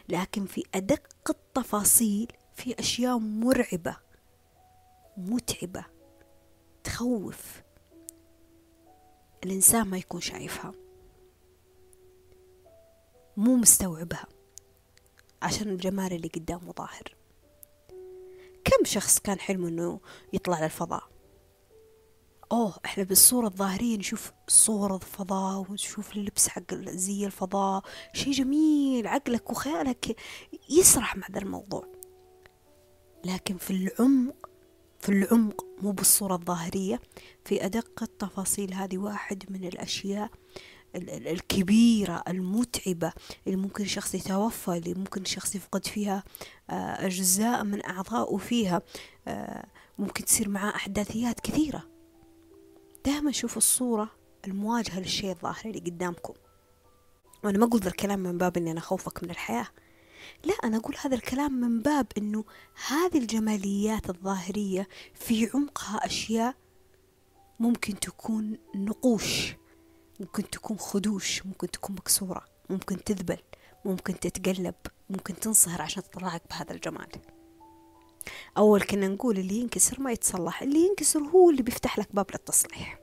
لكن 0.09 0.45
في 0.45 0.63
أدق 0.75 1.29
التفاصيل 1.29 2.31
في 2.55 2.79
أشياء 2.79 3.17
مرعبة 3.17 3.97
متعبة 5.17 5.85
تخوف 6.83 7.61
الإنسان 9.43 9.87
ما 9.87 9.97
يكون 9.97 10.21
شايفها 10.21 10.73
مو 13.37 13.55
مستوعبها 13.55 14.25
عشان 15.41 15.69
الجمال 15.69 16.13
اللي 16.13 16.27
قدامه 16.27 16.71
ظاهر. 16.77 17.15
كم 18.65 18.86
شخص 18.86 19.20
كان 19.20 19.39
حلمه 19.39 19.67
إنه 19.67 20.00
يطلع 20.34 20.63
للفضاء؟ 20.63 21.03
أوه 22.51 22.74
إحنا 22.86 23.03
بالصورة 23.03 23.48
الظاهرية 23.48 23.98
نشوف 23.98 24.32
صور 24.48 24.96
الفضاء 24.96 25.65
ونشوف 25.70 26.15
اللبس 26.15 26.48
حق 26.48 26.74
زي 26.75 27.25
الفضاء 27.25 27.84
شيء 28.13 28.34
جميل 28.34 29.08
عقلك 29.08 29.50
وخيالك 29.50 30.15
يسرح 30.70 31.15
مع 31.17 31.27
ذا 31.32 31.39
الموضوع. 31.39 31.88
لكن 33.25 33.58
في 33.58 33.72
العمق 33.72 34.50
في 35.00 35.10
العمق 35.10 35.65
مو 35.82 35.91
بالصورة 35.91 36.36
الظاهرية 36.36 37.01
في 37.46 37.65
أدق 37.65 38.03
التفاصيل 38.03 38.74
هذه 38.74 38.98
واحد 38.98 39.43
من 39.50 39.67
الأشياء 39.67 40.29
الكبيرة 40.95 42.23
المتعبة 42.27 43.13
اللي 43.47 43.57
ممكن 43.57 43.85
شخص 43.85 44.15
يتوفى 44.15 44.77
اللي 44.77 44.93
ممكن 44.93 45.25
شخص 45.25 45.55
يفقد 45.55 45.85
فيها 45.85 46.23
آه، 46.69 47.05
أجزاء 47.05 47.63
من 47.63 47.85
أعضائه 47.85 48.38
فيها 48.38 48.81
آه، 49.27 49.65
ممكن 49.97 50.25
تصير 50.25 50.50
معاه 50.50 50.75
أحداثيات 50.75 51.39
كثيرة. 51.39 51.83
دائما 53.05 53.31
شوفوا 53.31 53.57
الصورة 53.57 54.09
المواجهة 54.47 55.00
للشيء 55.00 55.31
الظاهر 55.31 55.65
اللي 55.65 55.79
قدامكم. 55.79 56.33
وأنا 57.43 57.57
ما 57.57 57.65
أقول 57.65 57.81
ذا 57.81 57.88
الكلام 57.88 58.19
من 58.19 58.38
باب 58.38 58.57
إني 58.57 58.71
أنا 58.71 58.79
أخوفك 58.79 59.23
من 59.23 59.29
الحياة. 59.29 59.67
لا 60.45 60.53
أنا 60.63 60.77
أقول 60.77 60.95
هذا 61.01 61.15
الكلام 61.15 61.53
من 61.53 61.81
باب 61.81 62.07
إنه 62.17 62.45
هذه 62.88 63.17
الجماليات 63.17 64.09
الظاهرية 64.09 64.88
في 65.13 65.50
عمقها 65.53 66.05
أشياء 66.05 66.55
ممكن 67.59 68.00
تكون 68.00 68.57
نقوش. 68.75 69.55
ممكن 70.23 70.49
تكون 70.49 70.77
خدوش 70.77 71.45
ممكن 71.45 71.71
تكون 71.71 71.95
مكسورة 71.95 72.45
ممكن 72.69 73.03
تذبل 73.03 73.37
ممكن 73.85 74.19
تتقلب 74.19 74.75
ممكن 75.09 75.39
تنصهر 75.39 75.81
عشان 75.81 76.03
تطلعك 76.03 76.41
بهذا 76.49 76.71
الجمال. 76.71 77.09
أول 78.57 78.81
كنا 78.81 79.07
نقول 79.07 79.37
اللي 79.37 79.55
ينكسر 79.55 80.01
ما 80.01 80.11
يتصلح 80.11 80.61
اللي 80.61 80.79
ينكسر 80.79 81.19
هو 81.19 81.49
اللي 81.49 81.63
بيفتح 81.63 81.99
لك 81.99 82.15
باب 82.15 82.25
للتصليح. 82.31 82.99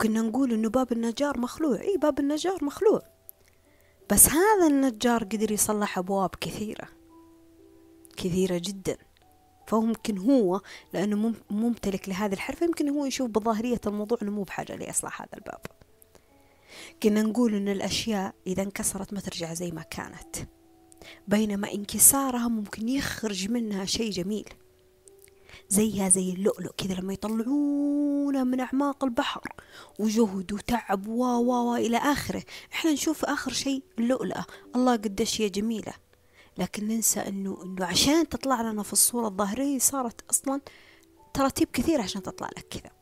كنا 0.00 0.20
نقول 0.20 0.52
إنه 0.52 0.68
باب 0.68 0.92
النجار 0.92 1.38
مخلوع 1.38 1.80
إي 1.80 1.96
باب 1.96 2.18
النجار 2.18 2.64
مخلوع. 2.64 3.02
بس 4.10 4.28
هذا 4.28 4.66
النجار 4.66 5.24
قدر 5.24 5.52
يصلح 5.52 5.98
أبواب 5.98 6.30
كثيرة 6.40 6.88
كثيرة 8.16 8.58
جدا. 8.64 8.96
فممكن 9.66 10.18
هو 10.18 10.60
لأنه 10.92 11.34
ممتلك 11.50 12.08
لهذه 12.08 12.32
الحرفة 12.32 12.66
يمكن 12.66 12.88
هو 12.88 13.04
يشوف 13.04 13.30
بظاهرية 13.30 13.80
الموضوع 13.86 14.18
أنه 14.22 14.30
مو 14.30 14.42
بحاجة 14.42 14.76
لإصلاح 14.76 15.22
هذا 15.22 15.30
الباب. 15.34 15.60
كنا 17.02 17.22
نقول 17.22 17.54
إن 17.54 17.68
الأشياء 17.68 18.34
إذا 18.46 18.62
انكسرت 18.62 19.12
ما 19.12 19.20
ترجع 19.20 19.54
زي 19.54 19.70
ما 19.70 19.82
كانت. 19.82 20.36
بينما 21.28 21.72
انكسارها 21.72 22.48
ممكن 22.48 22.88
يخرج 22.88 23.50
منها 23.50 23.84
شيء 23.84 24.10
جميل. 24.10 24.48
زيها 25.68 26.08
زي 26.08 26.32
اللؤلؤ 26.32 26.72
كذا 26.76 26.94
لما 26.94 27.12
يطلعونه 27.12 28.44
من 28.44 28.60
أعماق 28.60 29.04
البحر 29.04 29.40
وجهد 29.98 30.52
وتعب 30.52 31.08
و 31.08 31.24
و 31.24 31.72
و 31.72 31.76
إلى 31.76 31.96
آخره. 31.96 32.42
إحنا 32.72 32.92
نشوف 32.92 33.24
آخر 33.24 33.52
شيء 33.52 33.82
اللؤلؤة 33.98 34.46
الله 34.76 34.92
قديش 34.92 35.40
هي 35.40 35.48
جميلة. 35.48 35.92
لكن 36.58 36.88
ننسى 36.88 37.20
إنه 37.20 37.62
إنه 37.62 37.86
عشان 37.86 38.28
تطلع 38.28 38.62
لنا 38.62 38.82
في 38.82 38.92
الصورة 38.92 39.28
الظاهرية 39.28 39.78
صارت 39.78 40.30
أصلا 40.30 40.60
تراتيب 41.34 41.68
كثير 41.72 42.00
عشان 42.00 42.22
تطلع 42.22 42.48
لك 42.48 42.66
كذا. 42.70 42.99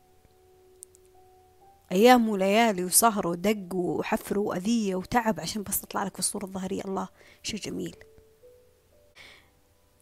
أيام 1.91 2.29
وليالي 2.29 2.83
وسهر 2.83 3.27
ودق 3.27 3.75
وحفر 3.75 4.39
وأذية 4.39 4.95
وتعب 4.95 5.39
عشان 5.39 5.63
بس 5.63 5.81
تطلع 5.81 6.03
لك 6.03 6.13
في 6.13 6.19
الصورة 6.19 6.45
الظاهرية. 6.45 6.81
الله 6.85 7.07
شيء 7.43 7.59
جميل. 7.59 7.95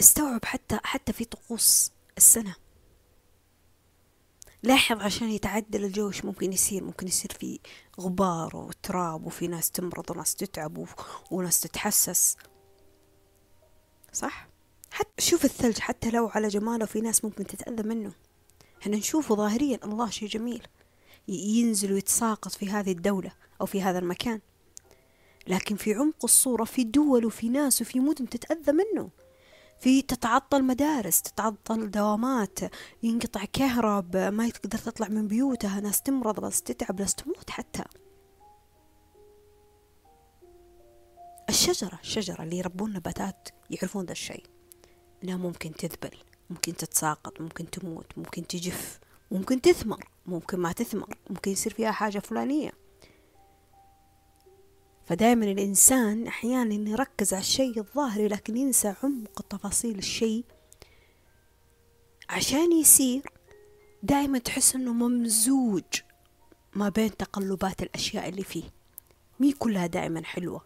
استوعب 0.01 0.45
حتى 0.45 0.79
حتى 0.83 1.13
في 1.13 1.25
طقوس 1.25 1.91
السنة. 2.17 2.55
لاحظ 4.63 5.01
عشان 5.01 5.29
يتعدل 5.29 5.85
الجو 5.85 6.07
إيش 6.07 6.25
ممكن 6.25 6.53
يصير 6.53 6.83
ممكن 6.83 7.07
يصير 7.07 7.31
في 7.39 7.59
غبار 7.99 8.55
وتراب 8.55 9.25
وفي 9.25 9.47
ناس 9.47 9.71
تمرض 9.71 10.11
وناس 10.11 10.35
تتعب 10.35 10.87
وناس 11.31 11.59
تتحسس. 11.59 12.37
صح؟ 14.13 14.47
حتى 14.91 15.21
شوف 15.21 15.45
الثلج 15.45 15.79
حتى 15.79 16.09
لو 16.09 16.27
على 16.27 16.47
جماله 16.47 16.85
في 16.85 17.01
ناس 17.01 17.25
ممكن 17.25 17.43
تتأذى 17.43 17.83
منه. 17.83 18.11
إحنا 18.81 18.97
نشوفه 18.97 19.35
ظاهريا. 19.35 19.79
الله 19.83 20.09
شيء 20.09 20.29
جميل. 20.29 20.67
ينزل 21.27 21.93
ويتساقط 21.93 22.51
في 22.51 22.69
هذه 22.69 22.91
الدولة 22.91 23.31
أو 23.61 23.65
في 23.65 23.81
هذا 23.81 23.99
المكان. 23.99 24.41
لكن 25.47 25.75
في 25.75 25.93
عمق 25.93 26.23
الصورة 26.23 26.63
في 26.63 26.83
دول 26.83 27.25
وفي 27.25 27.49
ناس 27.49 27.81
وفي 27.81 27.99
مدن 27.99 28.29
تتأذى 28.29 28.71
منه. 28.71 29.09
في 29.79 30.01
تتعطل 30.01 30.63
مدارس 30.63 31.21
تتعطل 31.21 31.91
دوامات 31.91 32.59
ينقطع 33.03 33.45
كهرب 33.45 34.17
ما 34.17 34.49
تقدر 34.49 34.77
تطلع 34.77 35.07
من 35.07 35.27
بيوتها 35.27 35.79
ناس 35.79 36.01
تمرض 36.01 36.39
ناس 36.39 36.61
تتعب 36.61 36.99
ناس 36.99 37.15
تموت 37.15 37.49
حتى. 37.49 37.83
الشجرة 41.49 41.99
الشجرة 42.01 42.43
اللي 42.43 42.57
يربون 42.57 42.93
نباتات 42.93 43.49
يعرفون 43.69 44.05
ذا 44.05 44.11
الشيء. 44.11 44.43
انها 45.23 45.37
ممكن 45.37 45.73
تذبل 45.73 46.17
ممكن 46.49 46.75
تتساقط 46.75 47.41
ممكن 47.41 47.69
تموت 47.69 48.17
ممكن 48.17 48.47
تجف 48.47 48.99
ممكن 49.31 49.61
تثمر. 49.61 50.09
ممكن 50.27 50.59
ما 50.59 50.71
تثمر 50.71 51.17
ممكن 51.29 51.51
يصير 51.51 51.73
فيها 51.73 51.91
حاجة 51.91 52.19
فلانية. 52.19 52.71
فدائما 55.05 55.45
الإنسان 55.45 56.27
أحيانا 56.27 56.89
يركز 56.89 57.33
على 57.33 57.41
الشيء 57.41 57.79
الظاهري 57.79 58.27
لكن 58.27 58.57
ينسى 58.57 58.93
عمق 59.03 59.41
تفاصيل 59.41 59.97
الشيء. 59.97 60.45
عشان 62.29 62.71
يصير 62.71 63.31
دائما 64.03 64.39
تحس 64.39 64.75
إنه 64.75 64.93
ممزوج 64.93 65.83
ما 66.73 66.89
بين 66.89 67.17
تقلبات 67.17 67.83
الأشياء 67.83 68.29
اللي 68.29 68.43
فيه. 68.43 68.63
مي 69.39 69.53
كلها 69.53 69.87
دائما 69.87 70.23
حلوة. 70.23 70.61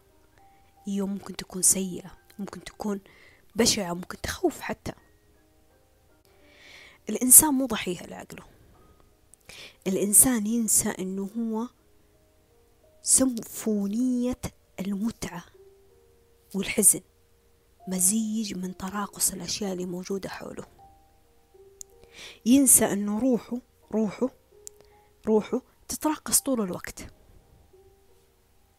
هي 0.85 1.01
ممكن 1.01 1.35
تكون 1.35 1.61
سيئة 1.61 2.11
ممكن 2.39 2.63
تكون 2.63 2.99
بشعة 3.55 3.93
ممكن 3.93 4.21
تخوف 4.21 4.59
حتى. 4.59 4.91
الإنسان 7.09 7.53
مو 7.53 7.65
ضحية 7.65 8.05
لعقله. 8.05 8.50
الإنسان 9.87 10.47
ينسى 10.47 10.89
أنه 10.89 11.29
هو 11.37 11.67
سمفونية 13.01 14.41
المتعة 14.79 15.43
والحزن 16.55 17.01
مزيج 17.87 18.57
من 18.57 18.77
تراقص 18.77 19.31
الأشياء 19.31 19.73
اللي 19.73 19.85
موجودة 19.85 20.29
حوله. 20.29 20.65
ينسى 22.45 22.85
أنه 22.85 23.19
روحه 23.19 23.57
روحه 23.91 24.29
روحه 25.27 25.61
تتراقص 25.87 26.41
طول 26.41 26.61
الوقت 26.61 27.07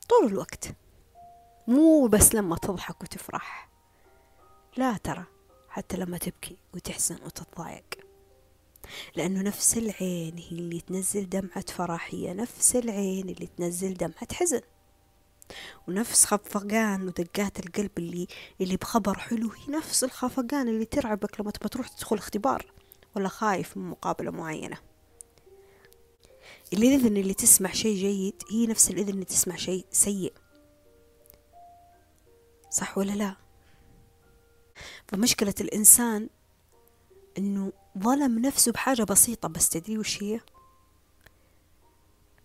طول 0.09 0.26
الوقت. 0.26 0.75
مو 1.69 2.07
بس 2.07 2.35
لما 2.35 2.57
تضحك 2.57 3.02
وتفرح 3.02 3.69
لا 4.76 4.97
ترى 4.97 5.25
حتى 5.69 5.97
لما 5.97 6.19
تبكي 6.19 6.57
وتحزن 6.75 7.19
وتتضايق. 7.25 7.85
لأنه 9.17 9.43
نفس 9.43 9.79
العين 9.79 10.39
هي 10.39 10.59
اللي 10.59 10.81
تنزل 10.81 11.29
دمعة 11.29 11.65
فرح 11.69 12.09
هي 12.15 12.35
نفس 12.35 12.77
العين 12.77 13.29
اللي 13.29 13.47
تنزل 13.47 13.95
دمعة 13.95 14.35
حزن. 14.35 14.61
ونفس 15.89 16.25
خفقان 16.25 17.03
ودقات 17.07 17.67
القلب 17.67 17.91
اللي 17.99 18.27
اللي 18.61 18.77
بخبر 18.77 19.19
حلو 19.19 19.51
هي 19.51 19.73
نفس 19.73 20.05
الخفقان 20.05 20.69
اللي 20.69 20.85
ترعبك 20.85 21.41
لما 21.41 21.51
تبغى 21.51 21.69
تروح 21.69 21.89
تدخل 21.89 22.17
اختبار 22.17 22.73
ولا 23.17 23.29
خايف 23.29 23.77
من 23.77 23.91
مقابلة 23.91 24.31
معينة. 24.31 24.77
الإذن 26.73 27.17
اللي 27.17 27.35
تسمع 27.35 27.73
شيء 27.73 27.97
جيد 27.97 28.43
هي 28.51 28.67
نفس 28.67 28.91
الإذن 28.91 29.09
اللي 29.09 29.25
تسمع 29.25 29.57
شيء 29.57 29.87
سيء. 29.91 30.33
صح 32.71 32.99
ولا 32.99 33.12
لا؟ 33.12 33.37
فمشكلة 35.09 35.55
الإنسان 35.61 36.29
إنه 37.39 37.73
ظلم 37.99 38.38
نفسه 38.38 38.72
بحاجة 38.72 39.02
بسيطة 39.02 39.49
بس 39.49 39.68
تدري 39.68 39.99
وش 39.99 40.22
هي؟ 40.22 40.40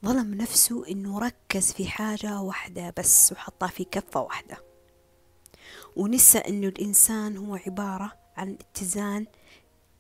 ظلم 0.05 0.33
نفسه 0.33 0.87
إنه 0.87 1.19
ركز 1.19 1.71
في 1.71 1.87
حاجة 1.87 2.41
واحدة 2.41 2.93
بس 2.97 3.31
وحطها 3.31 3.67
في 3.67 3.83
كفة 3.83 4.21
واحدة. 4.21 4.57
ونسى 5.95 6.37
إنه 6.37 6.67
الإنسان 6.67 7.37
هو 7.37 7.55
عبارة 7.55 8.13
عن 8.37 8.57
اتزان 8.61 9.25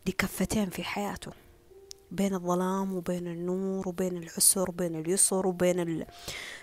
لكفتين 0.07 0.69
في 0.69 0.83
حياته. 0.83 1.31
بين 2.11 2.33
الظلام 2.33 2.93
وبين 2.93 3.27
النور 3.27 3.89
وبين 3.89 4.17
العسر 4.17 4.69
وبين 4.69 4.95
اليسر 4.95 5.47
وبين 5.47 5.79
ال... 5.79 6.05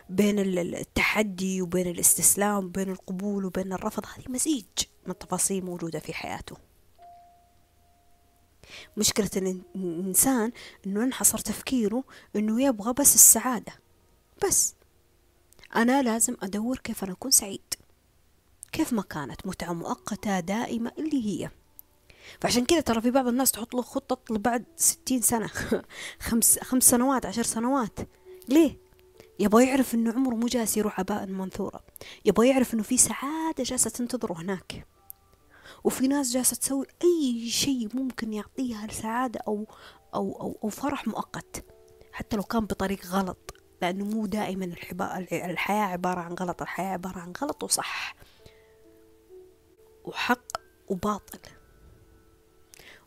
بين 0.08 0.38
التحدي 0.38 1.62
وبين 1.62 1.86
الاستسلام 1.86 2.64
وبين 2.64 2.90
القبول 2.90 3.44
وبين 3.44 3.72
الرفض. 3.72 4.04
هذه 4.06 4.24
مزيج 4.28 4.64
من 5.06 5.18
تفاصيل 5.18 5.64
موجودة 5.64 5.98
في 5.98 6.14
حياته. 6.14 6.56
مشكلة 8.96 9.30
الإنسان 9.36 10.52
إنه 10.86 11.04
انحصر 11.04 11.38
تفكيره 11.38 12.04
إنه 12.36 12.62
يبغى 12.62 12.92
بس 12.92 13.14
السعادة. 13.14 13.72
بس 14.46 14.74
أنا 15.76 16.02
لازم 16.02 16.36
أدور 16.42 16.78
كيف 16.78 17.04
أنا 17.04 17.12
أكون 17.12 17.30
سعيد. 17.30 17.74
كيف 18.72 18.92
ما 18.92 19.02
كانت 19.02 19.46
متعة 19.46 19.72
مؤقتة 19.72 20.40
دائمة 20.40 20.92
اللي 20.98 21.26
هي. 21.26 21.50
فعشان 22.40 22.64
كذا 22.64 22.80
ترى 22.80 23.00
في 23.00 23.10
بعض 23.10 23.26
الناس 23.26 23.52
تحط 23.52 23.74
له 23.74 23.82
خطط 23.82 24.30
لبعد 24.30 24.64
ستين 24.76 25.22
سنة. 25.22 25.50
خمس, 26.26 26.58
خمس 26.58 26.90
سنوات 26.90 27.26
عشر 27.26 27.42
سنوات. 27.42 27.98
ليه؟ 28.48 28.78
يبغى 29.38 29.66
يعرف 29.66 29.94
إنه 29.94 30.12
عمره 30.12 30.34
مو 30.34 30.46
جالس 30.46 30.76
يروح 30.76 31.00
عباء 31.00 31.26
منثورة. 31.26 31.80
يبغى 32.24 32.48
يعرف 32.48 32.74
إنه 32.74 32.82
في 32.82 32.96
سعادة 32.96 33.64
جالسة 33.64 33.90
تنتظره 33.90 34.32
هناك. 34.32 34.86
وفي 35.84 36.08
ناس 36.08 36.32
جالسة 36.32 36.56
تسوي 36.56 36.86
أي 37.04 37.48
شيء 37.50 37.88
ممكن 37.94 38.32
يعطيها 38.32 38.86
سعادة 38.92 39.40
أو 39.48 39.66
أو 40.14 40.40
أو, 40.40 40.58
أو 40.64 40.68
فرح 40.68 41.06
مؤقت 41.06 41.64
حتى 42.12 42.36
لو 42.36 42.42
كان 42.42 42.64
بطريق 42.64 43.06
غلط 43.06 43.54
لأنه 43.82 44.04
مو 44.04 44.26
دائما 44.26 44.64
الحياة 45.32 45.84
عبارة 45.84 46.20
عن 46.20 46.34
غلط 46.34 46.62
الحياة 46.62 46.92
عبارة 46.92 47.18
عن 47.18 47.32
غلط 47.42 47.62
وصح. 47.62 48.14
وحق 50.04 50.46
وباطل 50.88 51.38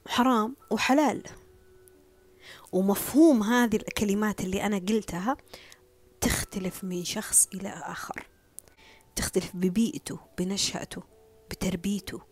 وحرام 0.05 0.55
وحلال. 0.71 1.23
ومفهوم 2.71 3.43
هذه 3.43 3.75
الكلمات 3.75 4.41
اللي 4.41 4.63
أنا 4.63 4.77
قلتها 4.77 5.37
تختلف 6.21 6.83
من 6.83 7.03
شخص 7.03 7.47
إلى 7.53 7.69
آخر 7.69 8.27
تختلف 9.15 9.55
ببيئته 9.55 10.19
بنشأته 10.37 11.03
بتربيته. 11.49 12.26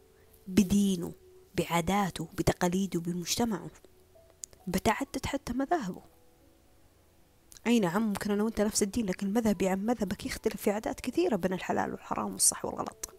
بدينه 0.47 1.13
بعاداته 1.55 2.27
بتقاليده 2.37 2.99
بمجتمعه. 2.99 3.69
بتعدد 4.67 5.25
حتى 5.25 5.53
مذاهبه. 5.53 6.01
أي 7.67 7.79
نعم 7.79 8.07
ممكن 8.07 8.31
أنا 8.31 8.43
وأنت 8.43 8.61
نفس 8.61 8.83
الدين 8.83 9.05
لكن 9.05 9.33
مذهبي 9.33 9.67
عن 9.67 9.85
مذهبك 9.85 10.25
يختلف 10.25 10.61
في 10.61 10.71
عادات 10.71 10.99
كثيرة 10.99 11.35
بين 11.35 11.53
الحلال 11.53 11.91
والحرام 11.91 12.31
والصح 12.31 12.65
والغلط. 12.65 13.09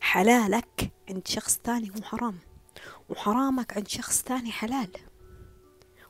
حلالك 0.00 0.92
عند 1.08 1.28
شخص 1.28 1.60
ثاني 1.64 1.90
هو 1.90 2.02
حرام 2.02 2.38
وحرامك 3.08 3.76
عند 3.76 3.88
شخص 3.88 4.22
ثاني 4.22 4.52
حلال. 4.52 4.90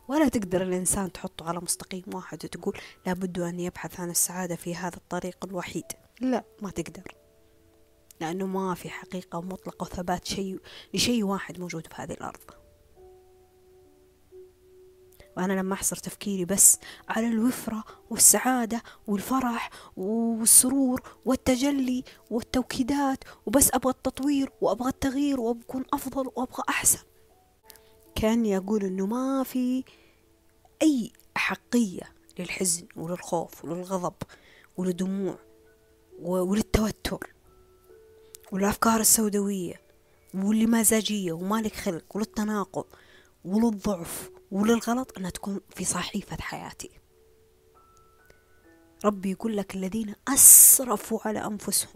ولا 0.09 0.29
تقدر 0.29 0.63
الإنسان 0.63 1.13
تحطه 1.13 1.49
على 1.49 1.61
مستقيم 1.61 2.05
واحد 2.15 2.45
وتقول 2.45 2.79
لابد 3.07 3.39
أن 3.39 3.61
يبحث 3.61 4.01
عن 4.01 4.11
السعادة 4.11 4.57
في 4.57 4.75
هذا 4.75 4.97
الطريق 4.97 5.45
الوحيد. 5.45 5.85
لا 6.21 6.45
ما 6.63 6.71
تقدر. 6.71 7.20
لأنه 8.21 8.47
ما 8.47 8.75
في 8.75 8.91
حقيقة 8.91 9.41
مطلقة 9.41 9.85
وثبات 9.85 10.25
شيء 10.25 10.61
لشيء 10.95 11.25
واحد 11.25 11.61
موجود 11.61 11.87
في 11.87 11.95
هذه 11.95 12.13
الأرض. 12.13 12.41
وأنا 15.37 15.53
لما 15.53 15.75
أحصر 15.75 15.97
تفكيري 15.97 16.45
بس 16.45 16.79
على 17.09 17.29
الوفرة 17.29 17.85
والسعادة 18.11 18.83
والفرح 19.07 19.71
والسرور 19.97 21.03
والتجلي 21.25 22.05
والتوكيدات 22.31 23.25
وبس 23.47 23.71
أبغى 23.75 23.93
التطوير 23.93 24.53
وأبغى 24.61 24.89
التغيير 24.89 25.41
وأبغى 25.41 25.63
أكون 25.63 25.85
أفضل 25.93 26.27
وأبغى 26.27 26.63
أحسن. 26.69 26.99
كأني 28.15 28.57
أقول 28.57 28.85
إنه 28.85 29.07
ما 29.07 29.43
في 29.43 29.85
أي 30.83 31.13
أحقية 31.37 32.15
للحزن 32.39 32.87
وللخوف 32.97 33.65
وللغضب 33.65 34.15
وللدموع 34.77 35.39
وللتوتر. 36.23 37.31
والأفكار 38.53 39.01
السوداوية 39.01 39.81
واللي 40.35 40.67
مزاجية 40.67 41.33
ومالك 41.33 41.75
خلق 41.75 42.17
وللتناقض 42.17 42.85
وللضعف 43.45 44.31
وللغلط 44.51 45.19
أنها 45.19 45.31
تكون 45.31 45.61
في 45.77 45.85
صحيفة 45.85 46.37
حياتي. 46.41 46.91
ربي 49.05 49.31
يقول 49.31 49.57
لك 49.57 49.75
الذين 49.75 50.15
أسرفوا 50.29 51.19
على 51.25 51.45
أنفسهم 51.45 51.95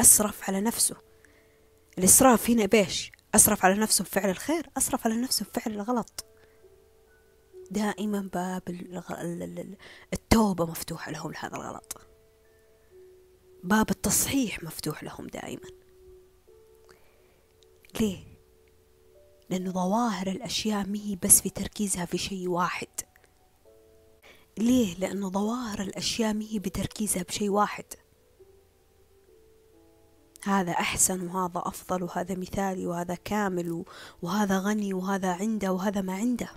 أسرف 0.00 0.48
على 0.50 0.60
نفسه. 0.60 0.96
الإسراف 1.98 2.50
هنا 2.50 2.66
بيش 2.66 3.12
أسرف 3.34 3.64
على 3.64 3.74
نفسه 3.74 4.04
بفعل 4.04 4.30
الخير 4.30 4.70
أسرف 4.76 5.06
على 5.06 5.16
نفسه 5.16 5.46
بفعل 5.46 5.74
الغلط. 5.74 6.24
دائما 7.70 8.28
باب 8.32 8.62
التوبة 10.12 10.66
مفتوح 10.66 11.08
لهم 11.08 11.32
لهذا 11.32 11.56
الغلط. 11.56 12.00
باب 13.64 13.90
التصحيح 13.90 14.62
مفتوح 14.62 15.04
لهم 15.04 15.26
دائما. 15.26 15.68
ليه؟ 18.00 18.18
لأنه 19.50 19.70
ظواهر 19.70 20.26
الأشياء 20.26 20.86
مهي 20.86 21.16
بس 21.16 21.40
في 21.40 21.50
تركيزها 21.50 22.04
في 22.04 22.18
شيء 22.18 22.48
واحد. 22.48 22.88
ليه؟ 24.58 24.94
لأنه 24.94 25.30
ظواهر 25.30 25.80
الأشياء 25.80 26.34
مهي 26.34 26.58
بتركيزها 26.58 27.22
بشيء 27.22 27.48
واحد. 27.48 27.84
هذا 30.44 30.72
أحسن 30.72 31.28
وهذا 31.28 31.62
أفضل 31.66 32.02
وهذا 32.02 32.34
مثالي 32.34 32.86
وهذا 32.86 33.14
كامل 33.14 33.84
وهذا 34.22 34.58
غني 34.58 34.94
وهذا 34.94 35.32
عنده 35.32 35.72
وهذا 35.72 36.00
ما 36.00 36.14
عنده. 36.14 36.50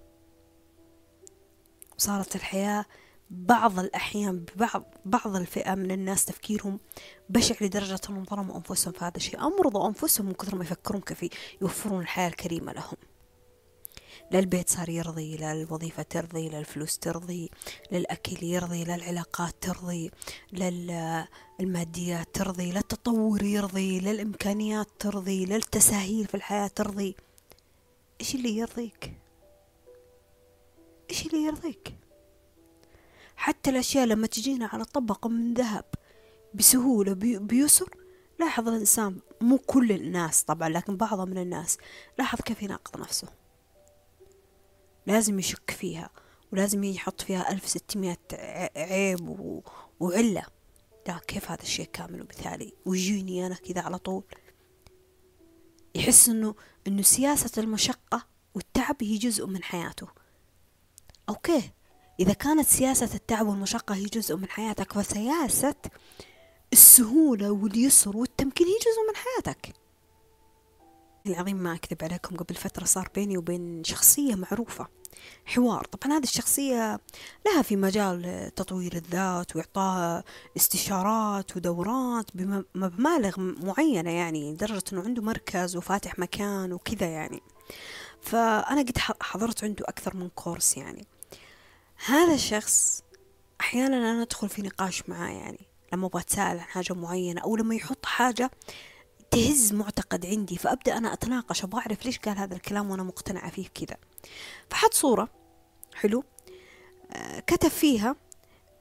وصارت 1.98 2.36
الحياة 2.36 2.86
بعض 3.30 3.80
الأحيان 3.80 4.40
ببعض 4.40 4.84
بعض 5.06 5.36
الفئة 5.36 5.76
من 5.76 5.92
الناس 5.92 6.26
تفكيرهم 6.26 6.80
بشع 7.30 7.56
لدرجة 7.62 8.00
أنهم 8.10 8.26
ظلموا 8.26 8.58
أنفسهم 8.58 8.94
في 8.94 9.06
هذا 9.06 9.18
الشيء. 9.18 9.40
أمرضوا 9.40 9.88
أنفسهم 9.88 10.26
من 10.26 10.34
كثر 10.34 10.56
ما 10.56 10.64
يفكرون 10.64 11.02
كيف 11.02 11.26
يوفرون 11.62 12.02
الحياة 12.02 12.28
الكريمة 12.28 12.74
لهم. 12.74 12.98
لا 14.32 14.40
البيت 14.40 14.70
صار 14.70 14.90
يرضي 14.90 15.38
لا 15.38 15.52
الوظيفة 15.52 16.04
ترضي 16.04 16.50
لا 16.50 16.60
الفلوس 16.60 16.98
ترضي 16.98 17.50
لا 17.92 17.98
الأكل 17.98 18.44
يرضي 18.44 18.84
لا 18.84 18.96
العلاقات 18.96 19.56
ترضي 19.62 20.12
لا 20.52 21.28
الماديات 21.60 22.28
ترضي 22.36 22.72
لا 22.72 22.80
التطور 22.80 23.44
يرضي 23.44 24.00
لا 24.00 24.12
الإمكانيات 24.12 24.88
ترضي 25.00 25.46
لا 25.46 25.56
التساهيل 25.56 26.28
في 26.28 26.36
الحياة 26.36 26.68
ترضي. 26.68 27.16
إيش 28.22 28.36
اللي 28.36 28.58
يرضيك؟ 28.58 29.14
إيش 31.10 31.26
اللي 31.26 31.44
يرضيك؟ 31.44 31.96
حتى 33.40 33.70
الأشياء 33.70 34.06
لما 34.06 34.28
تجينا 34.28 34.66
على 34.66 34.86
طبقة 34.86 35.30
من 35.30 35.54
ذهب 35.54 35.86
بسهولة 36.54 37.14
بيسر 37.40 37.96
لاحظ 38.40 38.68
الإنسان 38.68 39.20
مو 39.42 39.58
كل 39.58 39.92
الناس 39.92 40.44
طبعا 40.44 40.70
لكن 40.70 40.98
بعض 40.98 41.20
من 41.20 41.38
الناس 41.38 41.78
لاحظ 42.18 42.42
كيف 42.42 42.64
يناقض 42.64 43.02
نفسه. 43.02 43.28
لازم 45.08 45.40
يشك 45.40 45.72
فيها 45.72 46.10
ولازم 46.52 46.84
يحط 46.84 47.22
فيها 47.22 47.52
ألف 47.52 47.68
ستمائة 47.68 48.18
عيب 48.76 49.62
وعلة. 50.00 50.46
لا 51.08 51.20
كيف 51.28 51.52
هذا 51.52 51.62
الشيء 51.62 51.86
كامل 51.86 52.22
ومثالي 52.22 52.74
ويجيني 52.86 53.46
أنا 53.46 53.56
كذا 53.56 53.82
على 53.82 53.98
طول. 53.98 54.24
يحس 55.96 56.30
إنه 56.30 56.56
إنه 56.88 57.02
سياسة 57.02 57.62
المشقة 57.62 58.26
والتعب 58.56 58.96
هي 59.02 59.18
جزء 59.18 59.48
من 59.48 59.64
حياته. 59.64 60.08
أوكي. 61.30 61.72
إذا 62.20 62.34
كانت 62.34 62.68
سياسة 62.68 63.10
التعب 63.16 63.48
والمشقة 63.48 63.96
هي 63.96 64.06
جزء 64.06 64.36
من 64.36 64.50
حياتك 64.50 64.94
فسياسة 64.94 65.76
السهولة 66.74 67.52
واليسر 67.52 68.18
والتمكين 68.18 68.68
هي 68.68 68.74
جزء 68.74 69.10
من 69.10 69.16
حياتك. 69.16 69.74
العظيم 71.28 71.58
ما 71.58 71.74
أكذب 71.74 72.04
عليكم 72.04 72.38
قبل 72.38 72.56
فترة 72.56 72.86
صار 72.86 73.10
بيني 73.16 73.38
وبين 73.38 73.84
شخصية 73.84 74.36
معروفة 74.36 74.88
حوار. 75.46 75.84
طبعا 75.84 76.18
هذه 76.18 76.24
الشخصية 76.24 77.00
لها 77.46 77.62
في 77.62 77.76
مجال 77.76 78.52
تطوير 78.56 78.96
الذات 78.96 79.56
وإعطاء 79.56 80.24
استشارات 80.58 81.58
ودورات 81.58 82.26
بمبالغ 82.34 83.34
معينة 83.38 84.12
يعني 84.12 84.54
لدرجة 84.54 84.84
أنه 84.94 85.02
عنده 85.02 85.22
مركز 85.22 85.76
وفاتح 85.76 86.20
مكان 86.20 86.74
وكذا 86.74 87.08
يعني. 87.08 87.42
فأنا 88.22 88.82
قد 88.82 88.98
حضرت 89.22 89.64
عنده 89.64 89.86
أكثر 89.88 90.18
من 90.18 90.30
كورس 90.30 90.78
يعني. 90.78 91.08
هذا 92.06 92.34
الشخص 92.34 93.04
أحيانا 93.62 93.98
أنا 93.98 94.22
أدخل 94.22 94.50
في 94.50 94.62
نقاش 94.62 95.10
معاه 95.10 95.32
يعني 95.32 95.68
لما 95.94 96.08
أبغى 96.08 96.22
أتساءل 96.22 96.60
عن 96.60 96.60
حاجة 96.60 96.94
معينة 96.94 97.42
أو 97.42 97.56
لما 97.56 97.76
يحط 97.76 98.06
حاجة 98.06 98.52
تهز 99.32 99.74
معتقد 99.74 100.26
عندي 100.26 100.58
فأبدأ 100.58 100.98
أنا 100.98 101.14
أتناقش 101.14 101.64
أبغى 101.64 101.82
أعرف 101.82 102.06
ليش 102.06 102.20
قال 102.20 102.38
هذا 102.38 102.56
الكلام 102.56 102.92
وأنا 102.92 103.04
مقتنعة 103.04 103.50
فيه 103.50 103.68
كذا. 103.68 103.98
فحط 104.70 104.94
صورة 104.94 105.30
حلو؟ 105.94 106.24
آه 107.12 107.40
كتب 107.40 107.70
فيها 107.70 108.16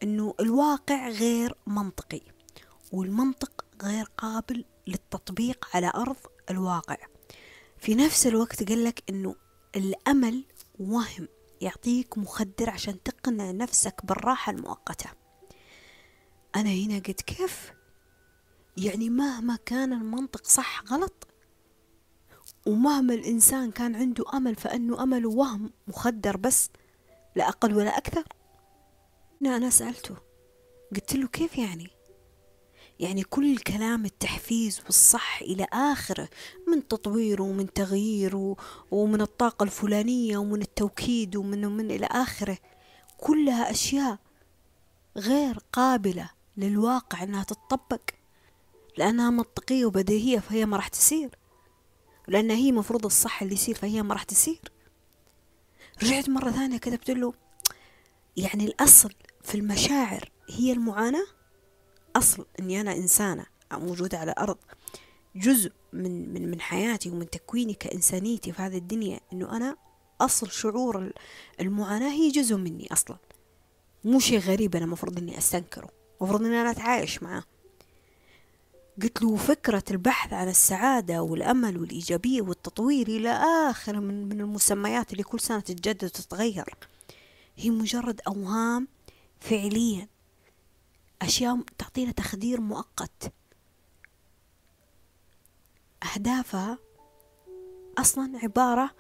أنه 0.03 0.35
الواقع 0.41 1.09
غير 1.09 1.55
منطقي 1.67 2.21
والمنطق 2.93 3.65
غير 3.83 4.11
قابل 4.19 4.65
للتطبيق 4.87 5.69
على 5.75 5.93
أرض 5.95 6.17
الواقع. 6.51 6.97
في 7.79 7.95
نفس 7.95 8.27
الوقت 8.27 8.69
قال 8.69 8.85
لك 8.85 9.03
أنه 9.11 9.35
الأمل 9.77 10.45
وهم. 10.81 11.29
يعطيك 11.61 12.19
مخدر 12.19 12.71
عشان 12.71 13.03
تقنع 13.03 13.51
نفسك 13.51 14.07
بالراحة 14.07 14.53
المؤقتة. 14.53 15.11
أنا 16.57 16.71
هنا 16.71 16.95
قلت 16.95 17.23
كيف؟ 17.23 17.73
يعني 18.77 19.11
مهما 19.11 19.57
كان 19.67 19.93
المنطق 19.93 20.47
صح 20.47 20.83
غلط 20.89 21.29
ومهما 22.67 23.15
الإنسان 23.15 23.71
كان 23.71 23.97
عنده 23.97 24.25
أمل 24.35 24.55
فإنه 24.55 25.03
أمله 25.03 25.29
وهم 25.29 25.73
مخدر 25.89 26.37
بس 26.37 26.71
لا 27.37 27.49
أقل 27.49 27.75
ولا 27.75 27.99
أكثر. 27.99 28.25
أنا 29.43 29.71
سألته 29.71 30.17
قلت 30.95 31.15
له 31.15 31.27
كيف 31.29 31.59
يعني؟ 31.59 31.98
يعني 33.01 33.23
كل 33.23 33.59
كلام 33.59 34.05
التحفيز 34.05 34.81
والصح 34.85 35.41
إلى 35.43 35.67
آخره 35.73 36.29
من 36.69 36.89
تطوير 36.89 37.43
ومن 37.43 37.73
تغيير 37.73 38.55
ومن 38.91 39.21
الطاقة 39.21 39.65
الفلانية 39.65 40.39
ومن 40.39 40.63
التوكيد 40.63 41.37
ومن 41.37 41.65
ومن 41.65 41.91
إلى 41.91 42.07
آخره. 42.07 42.59
كلها 43.19 43.71
أشياء 43.71 44.19
غير 45.17 45.59
قابلة 45.73 46.31
للواقع 46.57 47.23
أنها 47.23 47.45
تتطبق 47.45 48.01
لأنها 48.97 49.31
منطقية 49.31 49.85
وبديهية 49.85 50.39
فهي 50.39 50.67
ما 50.67 50.77
راح 50.77 50.89
تصير 50.89 51.31
لأن 52.29 52.51
هي 52.51 52.73
مفروض 52.73 53.05
الصح 53.05 53.43
اللي 53.43 53.55
يصير 53.55 53.75
فهي 53.75 54.03
ما 54.03 54.15
راح 54.15 54.23
تصير 54.23 54.73
رجعت 56.03 56.29
مرة 56.29 56.51
ثانية 56.51 56.79
كتبت 56.79 57.11
له 57.11 57.33
يعني 58.37 58.65
الأصل 58.65 59.13
في 59.43 59.55
المشاعر 59.55 60.31
هي 60.51 60.73
المعاناة؟ 60.73 61.27
أصل 62.19 62.47
إني 62.61 62.81
أنا 62.81 62.97
إنسانة 62.97 63.47
موجودة 63.73 64.19
على 64.19 64.33
الأرض 64.33 64.57
جزء 65.37 65.73
من 65.93 66.35
من 66.35 66.51
من 66.51 66.61
حياتي 66.61 67.11
ومن 67.11 67.31
تكويني 67.31 67.75
كإنسانيتي 67.75 68.53
في 68.53 68.63
هذه 68.63 68.77
الدنيا 68.77 69.21
إنه 69.33 69.57
أنا 69.57 69.77
أصل 70.21 70.51
شعور 70.51 71.13
المعاناة 71.61 72.11
هي 72.11 72.29
جزء 72.31 72.57
مني 72.57 72.93
أصلا. 72.93 73.17
مو 74.05 74.19
شيء 74.19 74.39
غريب 74.39 74.77
أنا 74.77 74.87
مفروض 74.87 75.19
إني 75.19 75.39
أستنكره 75.39 75.89
مفروض 76.21 76.43
إني 76.43 76.61
أنا 76.61 76.71
أتعايش 76.71 77.23
معاه. 77.23 77.45
قلت 79.03 79.23
له 79.23 79.37
فكرة 79.37 79.85
البحث 79.91 80.33
عن 80.33 80.49
السعادة 80.49 81.23
والأمل 81.23 81.79
والإيجابية 81.79 82.43
والتطوير 82.43 83.09
إلى 83.09 83.31
آخر 83.71 84.01
من, 84.01 84.29
من 84.29 84.41
المسميات 84.41 85.13
اللي 85.13 85.23
كل 85.23 85.41
سنة 85.41 85.61
تتجدد 85.61 86.05
وتتغير. 86.05 86.75
هي 87.57 87.71
مجرد 87.71 88.21
أوهام 88.27 88.89
فعليا. 89.41 90.09
أشياء 91.23 91.61
تعطينا 91.79 92.13
تخدير 92.13 92.61
مؤقت. 92.61 93.33
أهدافها 96.15 96.79
أصلا 97.99 98.39
عبارة 98.43 98.91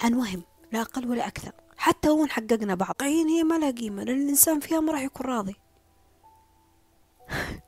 عن 0.00 0.14
وهم 0.14 0.42
لا 0.72 0.80
أقل 0.80 1.10
ولا 1.10 1.26
أكثر. 1.26 1.52
حتى 1.76 2.08
لو 2.08 2.26
حققنا 2.26 2.74
بعض. 2.74 2.94
هي 3.02 3.44
ما 3.44 3.58
لها 3.58 3.70
قيمة 3.70 4.04
لأن 4.04 4.22
الإنسان 4.22 4.60
فيها 4.60 4.80
ما 4.80 4.92
راح 4.92 5.00
يكون 5.00 5.26
راضي. 5.26 5.56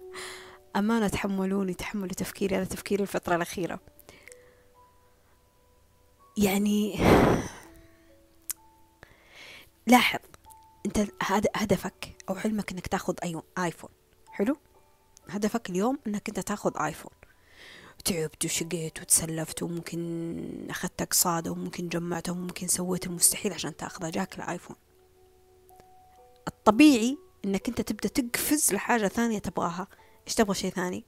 أمانة 0.77 1.09
تحملوني 1.09 1.75
تحملوا 1.75 2.09
تفكيري 2.09 2.57
هذا 2.57 2.65
تفكيري 2.65 3.03
الفترة 3.03 3.37
الأخيرة. 3.37 3.81
يعني 6.37 6.97
لاحظ 9.87 10.21
أنت 10.97 11.11
هدفك 11.55 12.17
أو 12.29 12.35
حلمك 12.35 12.73
إنك 12.73 12.87
تاخذ 12.87 13.15
أي 13.23 13.43
آيفون. 13.59 13.91
حلو؟ 14.31 14.57
هدفك 15.29 15.71
اليوم 15.71 15.99
إنك 16.07 16.29
أنت 16.29 16.41
تاخذ 16.41 16.83
آيفون. 16.83 17.13
تعبت 18.05 18.45
وشقيت 18.45 19.01
وتسلفت 19.01 19.63
وممكن 19.63 20.67
اخذت 20.71 21.03
اقساط 21.03 21.49
وممكن 21.49 21.89
جمعته 21.89 22.33
وممكن 22.33 22.69
سويت 22.69 23.07
المستحيل 23.07 23.53
عشان 23.53 23.77
تاخذه. 23.77 24.11
جاك 24.11 24.39
الآيفون. 24.39 24.77
الطبيعي 26.49 27.19
إنك 27.45 27.69
أنت 27.69 27.81
تبدأ 27.81 28.09
تقفز 28.09 28.73
لحاجة 28.73 29.09
ثانية 29.09 29.39
تبغاها. 29.39 29.87
إيش 30.27 30.35
تبغى 30.35 30.55
شيء 30.55 30.71
ثاني؟ 30.71 31.05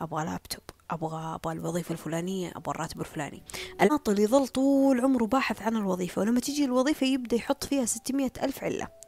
أبغى 0.00 0.24
لابتوب. 0.24 0.62
أبغى 0.90 1.34
أبغى 1.34 1.52
الوظيفة 1.52 1.92
الفلانية 1.92 2.52
أبغى 2.56 2.74
الراتب 2.74 3.00
الفلاني. 3.00 3.42
العاطل 3.80 4.18
يظل 4.18 4.48
طول 4.48 5.00
عمره 5.00 5.24
باحث 5.24 5.62
عن 5.62 5.76
الوظيفة 5.76 6.22
ولما 6.22 6.40
تيجي 6.40 6.64
الوظيفة 6.64 7.06
يبدأ 7.06 7.36
يحط 7.36 7.64
فيها 7.64 7.84
ستمية 7.84 8.32
ألف 8.42 8.64
علة. 8.64 8.99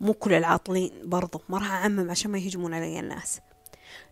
مو 0.00 0.12
كل 0.14 0.32
العاطلين 0.32 0.92
برضو 1.04 1.40
ما 1.48 1.58
راح 1.58 1.70
أعمم 1.72 2.10
عشان 2.10 2.30
ما 2.30 2.38
يهجمون 2.38 2.74
علي 2.74 3.00
الناس. 3.00 3.40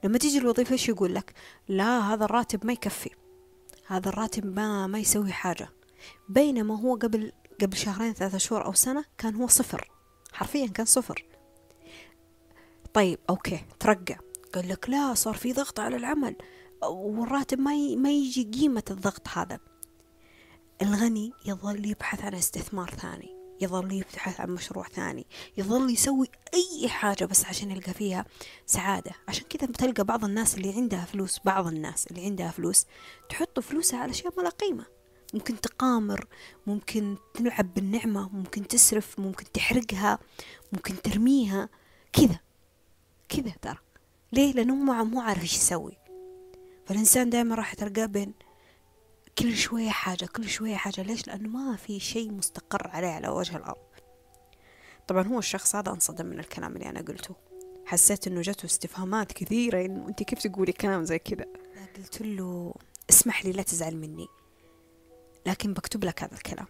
لما 0.05 0.19
تيجي 0.19 0.39
الوظيفة 0.39 0.73
إيش 0.73 0.89
يقول 0.89 1.15
لك؟ 1.15 1.35
لا 1.69 2.15
هذا 2.15 2.25
الراتب 2.25 2.67
ما 2.67 2.73
يكفي. 2.73 3.11
هذا 3.87 4.09
الراتب 4.09 4.57
ما 4.57 4.87
ما 4.87 4.99
يسوي 4.99 5.33
حاجة. 5.33 5.69
بينما 6.29 6.81
هو 6.81 6.95
قبل 6.95 7.33
قبل 7.61 7.77
شهرين 7.77 8.13
ثلاثة 8.13 8.39
شهور 8.39 8.65
أو 8.65 8.73
سنة 8.73 9.05
كان 9.19 9.35
هو 9.35 9.47
صفر. 9.47 9.91
حرفيا 10.33 10.67
كان 10.67 10.87
صفر. 10.87 11.25
طيب 12.95 13.19
أوكي 13.31 13.65
ترقى. 13.81 14.17
قال 14.55 14.69
لك 14.69 14.91
لا 14.91 15.15
صار 15.15 15.35
في 15.35 15.53
ضغط 15.53 15.81
على 15.81 15.97
العمل. 15.97 16.37
والراتب 16.83 17.59
ما 17.59 17.95
ما 17.97 18.11
يجي 18.11 18.45
قيمة 18.45 18.85
الضغط 18.91 19.29
هذا. 19.29 19.59
الغني 20.83 21.33
يظل 21.47 21.87
يبحث 21.87 22.25
عن 22.25 22.35
استثمار 22.35 22.91
ثاني. 22.91 23.36
يظل 23.61 23.93
يبحث 23.93 24.41
عن 24.41 24.51
مشروع 24.51 24.89
ثاني 24.89 25.27
يظل 25.57 25.91
يسوي 25.91 26.29
أي 26.55 26.89
حاجة 26.89 27.25
بس 27.25 27.45
عشان 27.45 27.71
يلقى 27.71 27.95
فيها 27.95 28.25
سعادة. 28.67 29.11
عشان 29.29 29.45
كذا 29.49 29.67
بتلقى 29.67 30.05
بعض 30.05 30.25
الناس 30.25 30.55
اللي 30.55 30.73
عندها 30.73 31.05
فلوس 31.05 31.41
بعض 31.45 31.67
الناس 31.67 32.07
اللي 32.07 32.25
عندها 32.25 32.51
فلوس 32.51 32.87
تحط 33.29 33.61
فلوسها 33.61 34.01
على 34.01 34.11
أشياء 34.11 34.33
ما 34.37 34.43
لا 34.43 34.49
قيمة. 34.49 34.87
ممكن 35.35 35.61
تقامر 35.61 36.27
ممكن 36.67 37.17
تلعب 37.35 37.75
بالنعمة 37.75 38.29
ممكن 38.29 38.69
تسرف 38.69 39.21
ممكن 39.21 39.45
تحرقها 39.53 40.19
ممكن 40.73 41.03
ترميها. 41.03 41.69
كذا 42.13 42.39
كذا 43.29 43.53
ترى. 43.63 43.79
ليه؟ 44.33 44.53
لأنه 44.53 44.75
مو 44.75 45.21
عارف 45.21 45.43
إيش 45.43 45.57
يسوي. 45.57 45.99
فالإنسان 46.87 47.31
دائما 47.31 47.55
راح 47.55 47.75
تلقاه 47.75 48.07
بين 48.07 48.33
كل 49.39 49.57
شوية 49.57 49.91
حاجة 49.91 50.25
كل 50.25 50.49
شوية 50.49 50.77
حاجة. 50.77 51.03
ليش؟ 51.03 51.27
لأنه 51.27 51.49
ما 51.49 51.77
في 51.77 52.01
شيء 52.01 52.33
مستقر 52.33 52.89
عليه 52.89 53.09
على 53.09 53.29
وجه 53.29 53.57
الأرض. 53.57 53.87
طبعا 55.09 55.23
هو 55.23 55.39
الشخص 55.39 55.77
هذا 55.77 55.93
انصدم 55.93 56.27
من 56.27 56.41
الكلام 56.41 56.77
اللي 56.77 56.89
أنا 56.89 57.01
قلته. 57.01 57.35
حسيت 57.87 58.27
إنه 58.27 58.41
جته 58.41 58.67
استفهامات 58.67 59.33
كثيرة 59.33 59.85
إنه 59.85 60.09
أنت 60.09 60.23
كيف 60.23 60.47
تقولي 60.47 60.73
كلام 60.73 61.05
زي 61.05 61.19
كذا؟ 61.19 61.47
قلت 61.97 62.23
له 62.23 62.75
اسمح 63.11 63.45
لي 63.45 63.53
لا 63.53 63.63
تزعل 63.63 63.97
مني 63.97 64.27
لكن 65.47 65.73
بكتب 65.73 66.05
لك 66.05 66.23
هذا 66.23 66.35
الكلام. 66.35 66.67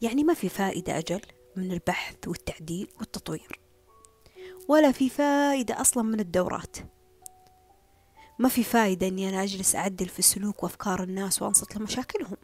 يعني 0.00 0.24
ما 0.24 0.34
في 0.34 0.48
فائدة 0.48 0.98
أجل 0.98 1.20
من 1.56 1.72
البحث 1.72 2.16
والتعديل 2.28 2.88
والتطوير 2.98 3.60
ولا 4.68 4.92
في 4.92 5.08
فائدة 5.08 5.80
أصلا 5.80 6.02
من 6.02 6.20
الدورات. 6.20 6.76
ما 8.38 8.48
في 8.48 8.64
فايدة 8.64 9.08
إني 9.08 9.28
أنا 9.28 9.42
أجلس 9.42 9.76
أعدل 9.76 10.08
في 10.08 10.22
سلوك 10.22 10.62
وأفكار 10.62 11.02
الناس 11.02 11.42
وأنصت 11.42 11.76
لمشاكلهم. 11.76 12.36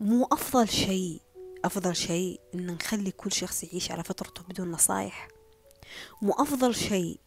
مو 0.00 0.24
أفضل 0.32 0.68
شيء 0.68 1.20
أفضل 1.64 1.96
شيء 1.96 2.40
إن 2.54 2.66
نخلي 2.66 3.10
كل 3.10 3.32
شخص 3.32 3.64
يعيش 3.64 3.90
على 3.90 4.04
فطرته 4.04 4.42
بدون 4.42 4.70
نصايح. 4.70 5.28
مو 6.22 6.32
أفضل 6.32 6.74
شيء 6.74 7.20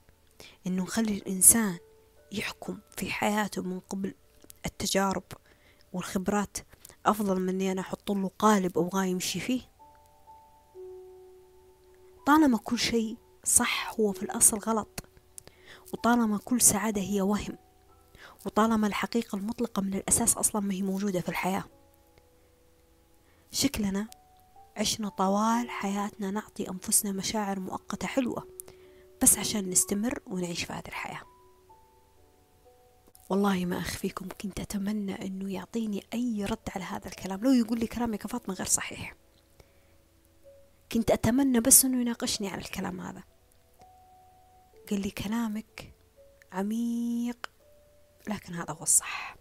إنه 0.68 0.84
نخلي 0.84 1.14
الإنسان 1.14 1.78
يحكم 2.32 2.78
في 2.98 3.12
حياته 3.12 3.62
من 3.62 3.80
قبل 3.80 4.14
التجارب 4.66 5.24
والخبرات. 5.94 6.58
أفضل 7.06 7.40
من 7.40 7.50
إني 7.50 7.72
أنا 7.72 7.82
أحط 7.82 8.12
له 8.12 8.32
قالب 8.40 8.78
أبغاه 8.78 9.06
يمشي 9.06 9.40
فيه. 9.40 9.62
طالما 12.26 12.58
كل 12.58 12.80
شيء 12.80 13.18
صح 13.44 13.96
هو 14.00 14.12
في 14.12 14.24
الأصل 14.24 14.58
غلط 14.58 15.07
وطالما 15.94 16.38
كل 16.38 16.62
سعادة 16.62 17.02
هي 17.02 17.22
وهم 17.22 17.58
وطالما 18.46 18.88
الحقيقة 18.88 19.36
المطلقة 19.36 19.82
من 19.82 19.94
الأساس 19.94 20.38
أصلا 20.38 20.62
ما 20.62 20.74
هي 20.74 20.82
موجودة 20.82 21.22
في 21.22 21.30
الحياة. 21.30 21.64
شكلنا 23.52 24.08
عشنا 24.78 25.10
طوال 25.10 25.70
حياتنا 25.70 26.32
نعطي 26.32 26.70
أنفسنا 26.70 27.12
مشاعر 27.12 27.60
مؤقتة 27.60 28.08
حلوة 28.08 28.48
بس 29.22 29.38
عشان 29.38 29.70
نستمر 29.70 30.20
ونعيش 30.28 30.64
في 30.64 30.74
هذه 30.74 30.88
الحياة. 30.88 31.22
والله 33.30 33.66
ما 33.66 33.78
أخفيكم 33.78 34.28
كنت 34.42 34.60
أتمنى 34.60 35.26
أنه 35.26 35.54
يعطيني 35.54 36.04
أي 36.14 36.46
رد 36.46 36.70
على 36.76 36.84
هذا 36.84 37.08
الكلام. 37.08 37.44
لو 37.44 37.52
يقول 37.52 37.80
لي 37.80 37.88
كلامك 37.88 38.28
فاطمة 38.28 38.56
غير 38.56 38.68
صحيح. 38.68 39.16
كنت 40.92 41.12
أتمنى 41.12 41.60
بس 41.60 41.86
أنه 41.86 42.02
يناقشني 42.02 42.48
على 42.48 42.62
الكلام 42.62 43.02
هذا. 43.02 43.24
قال 44.90 45.02
لي 45.02 45.10
كلامك 45.10 45.94
عميق 46.52 47.50
لكن 48.28 48.54
هذا 48.54 48.72
هو 48.74 48.84
الصح. 48.84 49.38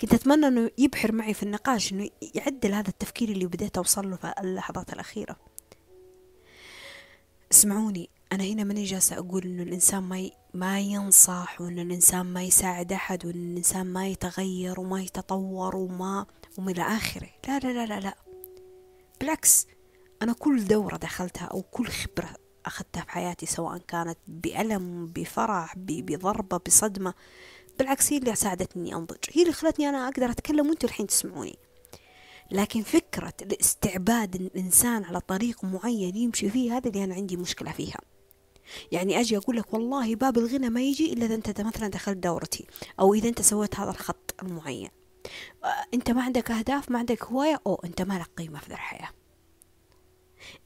كنت 0.00 0.14
أتمنى 0.14 0.46
أنه 0.46 0.70
يبحر 0.78 1.12
معي 1.12 1.34
في 1.34 1.42
النقاش 1.42 1.92
أنه 1.92 2.10
يعدل 2.34 2.74
هذا 2.74 2.88
التفكير 2.88 3.28
اللي 3.28 3.46
بديت 3.46 3.76
أوصل 3.76 4.10
له 4.10 4.16
في 4.16 4.34
اللحظات 4.40 4.92
الأخيرة. 4.92 5.36
اسمعوني 7.52 8.10
أنا 8.32 8.44
هنا 8.44 8.64
ماني 8.64 8.84
جالسة 8.84 9.18
أقول 9.18 9.44
إنه 9.44 9.62
الإنسان 9.62 10.02
ما. 10.02 10.30
ما 10.54 10.80
ينصح 10.80 11.60
وإن 11.60 11.78
الإنسان 11.78 12.26
ما 12.26 12.42
يساعد 12.42 12.92
أحد 12.92 13.26
وإن 13.26 13.50
الإنسان 13.52 13.86
ما 13.86 14.08
يتغير 14.08 14.80
وما 14.80 15.02
يتطور 15.02 15.76
وما 15.76 16.26
ومن 16.58 16.80
آخره. 16.80 17.28
لا 17.48 17.58
لا 17.58 17.72
لا 17.72 17.86
لا 17.86 18.00
لا. 18.00 18.14
بالعكس 19.20 19.66
أنا 20.22 20.32
كل 20.32 20.64
دورة 20.64 20.96
دخلتها 20.96 21.44
أو 21.44 21.62
كل 21.62 21.88
خبرة 21.88 22.36
أخذتها 22.70 23.02
في 23.02 23.10
حياتي 23.10 23.46
سواء 23.46 23.78
كانت 23.78 24.18
بألم 24.28 25.06
بفرح 25.06 25.74
بضربة 25.76 26.56
بصدمة 26.66 27.14
بالعكس 27.78 28.12
هي 28.12 28.18
اللي 28.18 28.34
ساعدتني 28.34 28.94
أنضج. 28.94 29.16
هي 29.32 29.42
اللي 29.42 29.52
خلتني 29.52 29.88
أنا 29.88 30.08
أقدر 30.08 30.30
أتكلم 30.30 30.66
وأنتوا 30.68 30.88
الحين 30.88 31.06
تسمعوني. 31.06 31.58
لكن 32.50 32.82
فكرة 32.82 33.32
الاستعباد 33.42 34.34
الإنسان 34.34 35.04
على 35.04 35.20
طريق 35.20 35.64
معين 35.64 36.16
يمشي 36.16 36.50
فيه 36.50 36.76
هذا 36.76 36.88
اللي 36.88 37.04
أنا 37.04 37.14
عندي 37.14 37.36
مشكلة 37.36 37.72
فيها. 37.72 38.00
يعني 38.92 39.20
أجي 39.20 39.36
أقول 39.36 39.56
لك 39.56 39.74
والله 39.74 40.14
باب 40.14 40.38
الغنى 40.38 40.70
ما 40.70 40.80
يجي 40.80 41.12
إلا 41.12 41.26
إذا 41.26 41.34
أنت 41.34 41.60
مثلا 41.60 41.88
دخلت 41.88 42.16
دورتي 42.16 42.66
أو 43.00 43.14
إذا 43.14 43.28
أنت 43.28 43.42
سويت 43.42 43.80
هذا 43.80 43.90
الخط 43.90 44.34
المعين. 44.42 44.88
أنت 45.94 46.10
ما 46.10 46.22
عندك 46.22 46.50
أهداف 46.50 46.90
ما 46.90 46.98
عندك 46.98 47.24
هواية 47.24 47.60
أو 47.66 47.80
أنت 47.84 48.02
ما 48.02 48.18
لك 48.18 48.30
قيمة 48.36 48.58
في 48.58 48.68
الحياة. 48.68 49.08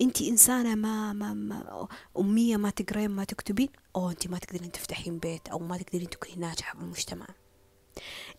انت 0.01 0.23
انسانة 0.23 0.75
ما, 0.75 1.13
ما, 1.13 1.35
ما 1.35 1.89
أمية 2.19 2.57
ما 2.57 2.71
تقرين 2.71 3.11
ما 3.11 3.25
تكتبين؟ 3.25 3.69
أو 3.97 4.11
انت 4.11 4.29
ما 4.29 4.39
تقدرين 4.39 4.73
تفتحين 4.73 5.19
بيت 5.19 5.49
أو 5.49 5.59
ما 5.59 5.77
تقدرين 5.77 6.11
تكوني 6.11 6.35
ناجحة 6.37 6.79
بالمجتمع 6.79 7.27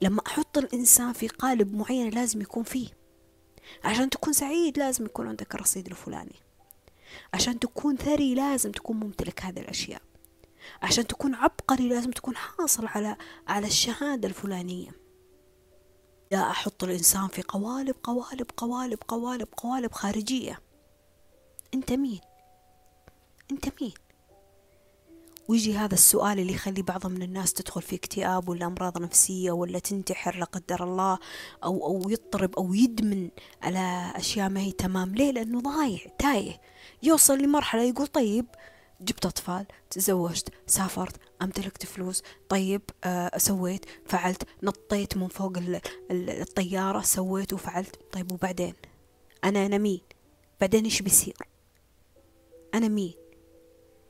لما 0.02 0.22
أحط 0.28 0.58
الإنسان 0.58 1.14
في 1.14 1.28
قالب 1.28 1.74
معين 1.76 2.10
لازم 2.10 2.42
يكون 2.42 2.64
فيه. 2.64 2.88
عشان 3.84 4.10
تكون 4.10 4.34
سعيد 4.34 4.80
لازم 4.80 5.06
يكون 5.06 5.28
عندك 5.28 5.56
الرصيد 5.56 5.88
الفلاني. 5.88 6.36
عشان 7.34 7.60
تكون 7.60 7.98
ثري 7.98 8.36
لازم 8.36 8.72
تكون 8.72 8.98
ممتلك 8.98 9.42
هذه 9.42 9.60
الأشياء. 9.60 10.02
عشان 10.82 11.08
تكون 11.08 11.36
عبقري 11.36 11.90
لازم 11.90 12.12
تكون 12.12 12.36
حاصل 12.36 12.88
على 12.88 13.18
على 13.48 13.68
الشهادة 13.68 14.28
الفلانية. 14.28 14.92
لا 16.32 16.52
أحط 16.52 16.84
الإنسان 16.84 17.28
في 17.28 17.42
قوالب 17.42 17.96
قوالب 18.04 18.48
قوالب 18.58 18.98
قوالب 19.08 19.48
قوالب 19.58 19.92
خارجية. 19.92 20.60
أنت 21.76 21.92
مين؟ 21.92 22.20
أنت 23.52 23.82
مين؟ 23.82 23.94
ويجي 25.48 25.78
هذا 25.78 25.94
السؤال 25.94 26.40
اللي 26.40 26.54
يخلي 26.54 26.82
بعض 26.82 27.08
من 27.08 27.22
الناس 27.22 27.54
تدخل 27.54 27.82
في 27.82 27.96
اكتئاب 27.96 28.50
ولا 28.50 28.66
أمراض 28.66 29.02
نفسية 29.02 29.52
ولا 29.52 29.80
تنتحر 29.80 30.36
لا 30.36 30.46
قدر 30.46 30.84
الله 30.84 31.20
أو 31.64 31.88
أو 31.88 32.10
يضطرب 32.10 32.56
أو 32.56 32.74
يدمن 32.74 33.30
على 33.62 34.14
أشياء 34.16 34.50
ما 34.50 34.60
هي 34.60 34.72
تمام 34.72 35.16
ليه؟ 35.16 35.32
لأنه 35.32 35.62
ضايع 35.62 36.00
تايه 36.20 36.62
يوصل 37.04 37.38
لمرحلة 37.38 37.82
يقول 37.82 38.08
طيب 38.08 38.46
جبت 39.02 39.26
أطفال 39.26 39.66
تزوجت 39.90 40.50
سافرت 40.68 41.16
أمتلكت 41.42 41.86
فلوس 41.86 42.24
طيب 42.50 42.82
آه 43.04 43.38
سويت 43.38 43.86
فعلت 44.06 44.44
نطيت 44.64 45.18
من 45.18 45.28
فوق 45.28 45.54
الطيارة 46.12 47.02
سويت 47.02 47.54
وفعلت 47.54 48.00
طيب 48.12 48.32
وبعدين 48.32 48.74
أنا 49.44 49.66
أنا 49.66 49.78
مين 49.78 50.02
بعدين 50.62 50.84
إيش 50.84 51.02
بيصير 51.02 51.55
أنا 52.78 52.88
مين؟ 52.88 53.14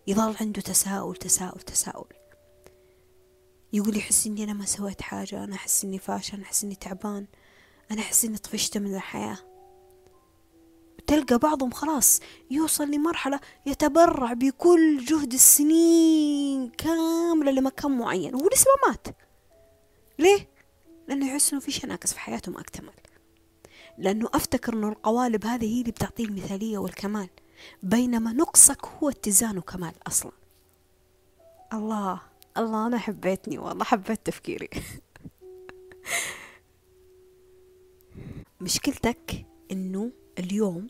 يظل 0.07 0.35
عنده 0.41 0.61
تساؤل 0.61 1.15
تساؤل 1.15 1.61
تساؤل. 1.61 2.13
يقول 3.73 3.97
يحس 3.97 4.27
إني 4.27 4.43
أنا 4.43 4.53
ما 4.53 4.65
سويت 4.65 5.01
حاجة 5.01 5.43
أنا 5.43 5.55
أحس 5.55 5.83
إني 5.83 5.99
فاشل 5.99 6.33
أنا 6.33 6.43
أحس 6.43 6.63
إني 6.63 6.75
تعبان 6.75 7.27
أنا 7.91 8.01
أحس 8.01 8.25
إني 8.25 8.37
طفشت 8.37 8.77
من 8.77 8.95
الحياة. 8.95 9.37
تلقى 11.07 11.37
بعضهم 11.37 11.71
خلاص 11.71 12.19
يوصل 12.51 12.91
لمرحلة 12.91 13.39
يتبرع 13.65 14.33
بكل 14.33 15.05
جهد 15.05 15.33
السنين 15.33 16.69
كاملة 16.69 17.51
لمكان 17.51 17.97
معين 17.97 18.35
وهو 18.35 18.49
لسه 18.53 18.65
ما 18.85 18.91
مات. 18.91 19.07
ليه؟ 20.19 20.49
لأنه 21.07 21.27
يحس 21.27 21.51
إنه 21.51 21.61
في 21.61 21.71
شيء 21.71 21.89
ناقص 21.89 22.13
في 22.13 22.19
حياته 22.19 22.51
ما 22.51 22.59
أكتمل. 22.59 22.93
لأنه 23.97 24.29
أفتكر 24.33 24.73
إنه 24.73 24.89
القوالب 24.89 25.45
هذه 25.45 25.75
هي 25.75 25.81
اللي 25.81 25.91
بتعطيه 25.91 26.25
المثالية 26.25 26.77
والكمال. 26.77 27.29
بينما 27.83 28.33
نقصك 28.33 28.85
هو 28.85 29.09
اتزان 29.09 29.57
وكمال 29.57 29.93
أصلا. 30.07 30.31
الله 31.73 32.21
الله 32.57 32.87
أنا 32.87 32.97
حبيتني 32.97 33.57
والله 33.57 33.83
حبيت 33.83 34.25
تفكيري. 34.25 34.69
مشكلتك 38.61 39.45
إنه 39.71 40.11
اليوم 40.39 40.87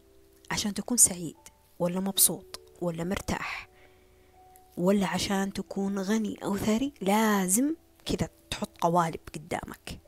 عشان 0.52 0.74
تكون 0.74 0.98
سعيد 0.98 1.38
ولا 1.80 2.00
مبسوط 2.00 2.60
ولا 2.82 3.04
مرتاح 3.04 3.70
ولا 4.78 5.08
عشان 5.08 5.54
تكون 5.54 6.00
غني 6.00 6.44
أو 6.44 6.58
ثري 6.58 6.94
لازم 7.02 7.76
كذا 8.06 8.30
تحط 8.50 8.78
قوالب 8.82 9.20
قدامك. 9.36 10.05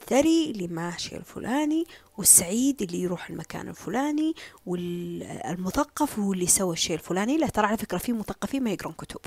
الثري 0.00 0.50
اللي 0.50 0.68
ماشي 0.68 1.16
الفلاني 1.16 1.84
والسعيد 2.18 2.82
اللي 2.82 3.00
يروح 3.02 3.30
المكان 3.30 3.68
الفلاني 3.68 4.34
والمثقف 4.66 6.18
هو 6.18 6.32
اللي 6.32 6.46
سوى 6.46 6.72
الشيء 6.72 6.96
الفلاني. 6.96 7.38
لا 7.38 7.46
ترى 7.46 7.66
على 7.66 7.76
فكرة 7.76 7.98
في 7.98 8.12
مثقفين 8.12 8.62
ما 8.62 8.70
يقرون 8.70 8.94
كتب. 8.94 9.20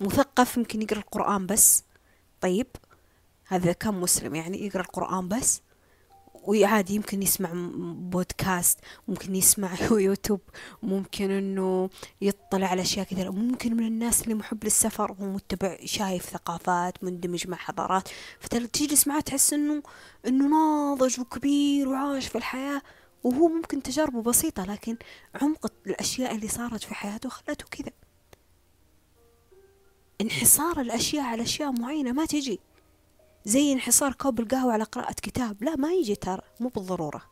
مثقف 0.00 0.56
يمكن 0.56 0.82
يقرأ 0.82 0.98
القرآن 0.98 1.46
بس. 1.46 1.84
طيب 2.40 2.66
هذا 3.46 3.72
كان 3.72 3.94
مسلم 3.94 4.34
يعني 4.34 4.66
يقرأ 4.66 4.82
القرآن 4.82 5.28
بس؟ 5.28 5.62
وعادي 6.46 6.94
يمكن 6.94 7.22
يسمع 7.22 7.50
بودكاست 7.96 8.78
ممكن 9.08 9.36
يسمع 9.36 9.70
يوتيوب 9.90 10.40
ممكن 10.82 11.30
إنه 11.30 11.90
يطلع 12.20 12.66
على 12.66 12.82
أشياء 12.82 13.06
كثيرة 13.06 13.30
ممكن 13.30 13.76
من 13.76 13.86
الناس 13.86 14.22
اللي 14.22 14.34
محب 14.34 14.64
للسفر 14.64 15.16
ومتبع 15.18 15.76
شايف 15.84 16.24
ثقافات 16.30 17.04
مندمج 17.04 17.48
مع 17.48 17.56
حضارات. 17.56 18.08
فتجلس 18.40 19.08
معاه 19.08 19.20
تحس 19.20 19.52
إنه 19.52 19.82
إنه 20.26 20.48
ناضج 20.48 21.20
وكبير 21.20 21.88
وعاش 21.88 22.26
في 22.26 22.38
الحياة 22.38 22.82
وهو 23.24 23.48
ممكن 23.48 23.82
تجاربه 23.82 24.22
بسيطة 24.22 24.64
لكن 24.64 24.96
عمق 25.42 25.72
الأشياء 25.86 26.34
اللي 26.34 26.48
صارت 26.48 26.84
في 26.84 26.94
حياته 26.94 27.28
خلته 27.28 27.64
كذا. 27.70 27.92
انحصار 30.20 30.80
الأشياء 30.80 31.24
على 31.24 31.42
أشياء 31.42 31.72
معينة 31.72 32.12
ما 32.12 32.26
تجي. 32.26 32.60
زي 33.46 33.72
انحصار 33.72 34.12
كوب 34.12 34.40
القهوة 34.40 34.72
على 34.72 34.84
قراءة 34.84 35.12
كتاب. 35.12 35.64
لا 35.64 35.76
ما 35.76 35.92
يجي 35.92 36.14
ترى 36.14 36.42
مو 36.60 36.68
بالضرورة. 36.68 37.22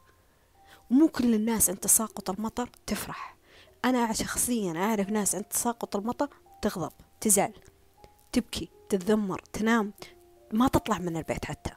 مو 0.90 1.08
كل 1.08 1.34
الناس 1.34 1.70
عند 1.70 1.78
تساقط 1.78 2.30
المطر 2.30 2.70
تفرح. 2.86 3.36
أنا 3.84 4.12
شخصيا 4.12 4.72
أعرف 4.76 5.08
ناس 5.08 5.34
عند 5.34 5.44
تساقط 5.44 5.96
المطر 5.96 6.28
تغضب 6.62 6.92
تزعل 7.20 7.52
تبكي 8.32 8.68
تتذمر 8.88 9.38
تنام. 9.52 9.92
ما 10.52 10.68
تطلع 10.68 10.98
من 10.98 11.16
البيت 11.16 11.44
حتى. 11.44 11.70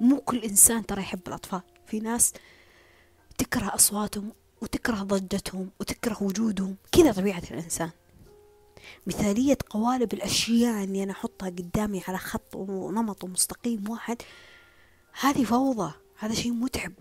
مو 0.00 0.20
كل 0.20 0.38
إنسان 0.38 0.86
ترى 0.86 1.00
يحب 1.00 1.20
الأطفال. 1.28 1.62
في 1.86 2.00
ناس 2.00 2.32
تكره 3.38 3.74
أصواتهم 3.74 4.32
وتكره 4.62 5.02
ضجتهم 5.02 5.70
وتكره 5.80 6.22
وجودهم. 6.22 6.76
كذا 6.92 7.12
طبيعة 7.12 7.42
الإنسان. 7.50 7.90
مثالية 9.06 9.58
قوالب 9.70 10.12
الأشياء 10.12 10.84
أني 10.84 11.02
أنا 11.02 11.12
أحطها 11.12 11.48
قدامي 11.48 12.02
على 12.08 12.18
خط 12.18 12.54
ونمط 12.54 13.24
ومستقيم 13.24 13.90
واحد. 13.90 14.22
هذه 15.20 15.44
فوضى 15.44 15.92
هذا 16.18 16.34
شيء 16.34 16.52
متعب. 16.52 16.92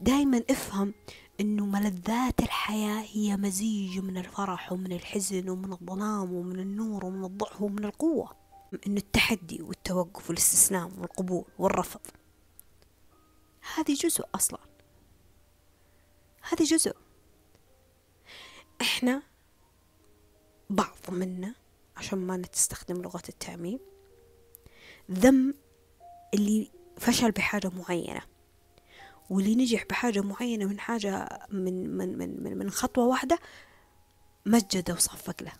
دايما 0.00 0.42
أفهم 0.50 0.94
إنه 1.40 1.66
ملذات 1.66 2.40
الحياة 2.40 3.04
هي 3.12 3.36
مزيج 3.36 3.98
من 3.98 4.18
الفرح 4.18 4.72
ومن 4.72 4.92
الحزن 4.92 5.48
ومن 5.48 5.72
الظلام 5.72 6.32
ومن 6.32 6.60
النور 6.60 7.04
ومن 7.04 7.24
الضعف 7.24 7.62
ومن 7.62 7.84
القوة. 7.84 8.36
إنه 8.86 8.96
التحدي 9.00 9.62
والتوقف 9.62 10.30
والاستسلام 10.30 10.92
والقبول 11.00 11.44
والرفض. 11.58 12.00
هذه 13.74 13.94
جزء 13.94 14.24
أصلا. 14.34 14.58
هذه 16.42 16.64
جزء 16.64 16.96
إحنا 18.86 19.22
بعض 20.70 20.96
منا 21.08 21.54
عشان 21.96 22.18
ما 22.18 22.36
نستخدم 22.36 23.02
لغة 23.02 23.22
التعميم 23.28 23.78
ذم 25.10 25.54
اللي 26.34 26.70
فشل 26.96 27.30
بحاجة 27.30 27.70
معينة. 27.76 28.20
واللي 29.30 29.54
نجح 29.54 29.84
بحاجة 29.90 30.20
معينة 30.20 30.64
من 30.64 30.80
حاجة 30.80 31.28
من 31.50 31.96
من 31.96 32.18
من 32.18 32.42
من, 32.42 32.58
من 32.58 32.70
خطوة 32.70 33.06
واحدة 33.06 33.38
مجد 34.46 34.90
وصفق 34.90 35.42
له. 35.42 35.52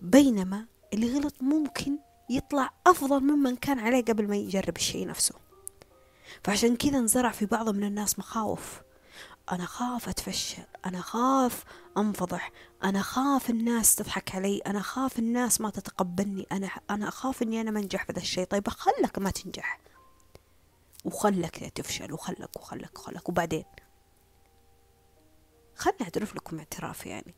بينما 0.00 0.66
اللي 0.92 1.18
غلط 1.18 1.34
ممكن 1.42 1.98
يطلع 2.30 2.70
أفضل 2.86 3.20
ممن 3.20 3.56
كان 3.56 3.78
عليه 3.78 4.04
قبل 4.04 4.28
ما 4.28 4.36
يجرب 4.36 4.76
الشيء 4.76 5.06
نفسه. 5.06 5.34
فعشان 6.44 6.76
كذا 6.76 6.98
انزرع 6.98 7.30
في 7.30 7.46
بعض 7.46 7.68
من 7.68 7.84
الناس 7.84 8.18
مخاوف. 8.18 8.82
أنا 9.52 9.66
خاف 9.66 10.08
أتفشل 10.08 10.62
أنا 10.86 11.00
خاف 11.00 11.64
أنفضح 11.98 12.52
أنا 12.84 13.02
خاف 13.02 13.50
الناس 13.50 13.94
تضحك 13.94 14.34
علي 14.34 14.58
أنا 14.58 14.80
خاف 14.82 15.18
الناس 15.18 15.60
ما 15.60 15.70
تتقبلني 15.70 16.46
أنا 16.52 16.70
أنا 16.90 17.08
أخاف 17.08 17.42
إني 17.42 17.60
أنا 17.60 17.70
ما 17.70 17.80
أنجح 17.80 18.04
في 18.04 18.12
ذا 18.12 18.20
الشيء 18.20 18.44
طيب 18.44 18.68
خلك 18.68 19.18
ما 19.18 19.30
تنجح. 19.30 19.80
وخلك 21.04 21.72
تفشل 21.74 22.12
وخلك 22.12 22.56
وخلك 22.56 22.98
وخلك. 22.98 23.28
وبعدين؟ 23.28 23.64
خلني 25.76 26.02
أعترف 26.02 26.34
لكم 26.34 26.58
اعتراف 26.58 27.06
يعني. 27.06 27.34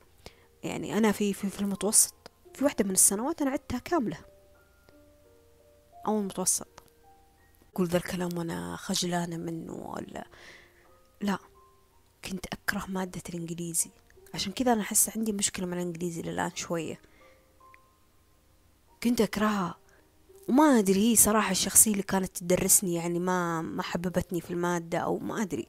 يعني 0.62 0.98
أنا 0.98 1.12
في 1.12 1.32
في 1.32 1.50
في 1.50 1.60
المتوسط 1.60 2.14
في 2.54 2.64
واحدة 2.64 2.84
من 2.84 2.90
السنوات 2.90 3.42
أنا 3.42 3.50
عدتها 3.50 3.78
كاملة. 3.78 4.18
أو 6.06 6.18
المتوسط 6.18 6.82
أقول 7.72 7.86
ذا 7.86 7.96
الكلام 7.96 8.38
وأنا 8.38 8.76
خجلانة 8.76 9.36
منه 9.36 9.72
ولا؟ 9.72 10.26
لا. 11.20 11.38
كنت 12.24 12.46
أكره 12.46 12.84
مادة 12.88 13.22
الإنجليزي. 13.28 13.90
عشان 14.34 14.52
كذا 14.52 14.72
أنا 14.72 14.80
أحس 14.80 15.16
عندي 15.16 15.32
مشكلة 15.32 15.66
مع 15.66 15.76
الإنجليزي 15.76 16.22
للآن 16.22 16.50
شوية. 16.54 17.00
كنت 19.02 19.20
أكرهها. 19.20 19.76
وما 20.48 20.78
أدري 20.78 21.10
هي 21.10 21.16
صراحة 21.16 21.50
الشخصية 21.50 21.92
اللي 21.92 22.02
كانت 22.02 22.36
تدرسني 22.36 22.94
يعني 22.94 23.18
ما 23.18 23.62
ما 23.62 23.82
حببتني 23.82 24.40
في 24.40 24.50
المادة 24.50 24.98
أو 24.98 25.18
ما 25.18 25.42
أدري. 25.42 25.66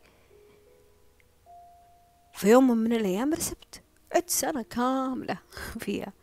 في 2.33 2.49
يوم 2.49 2.77
من 2.77 2.93
الأيام 2.93 3.33
رسبت 3.33 3.81
عدت 4.15 4.29
سنة 4.29 4.61
كاملة 4.61 5.37
فيها. 5.81 6.13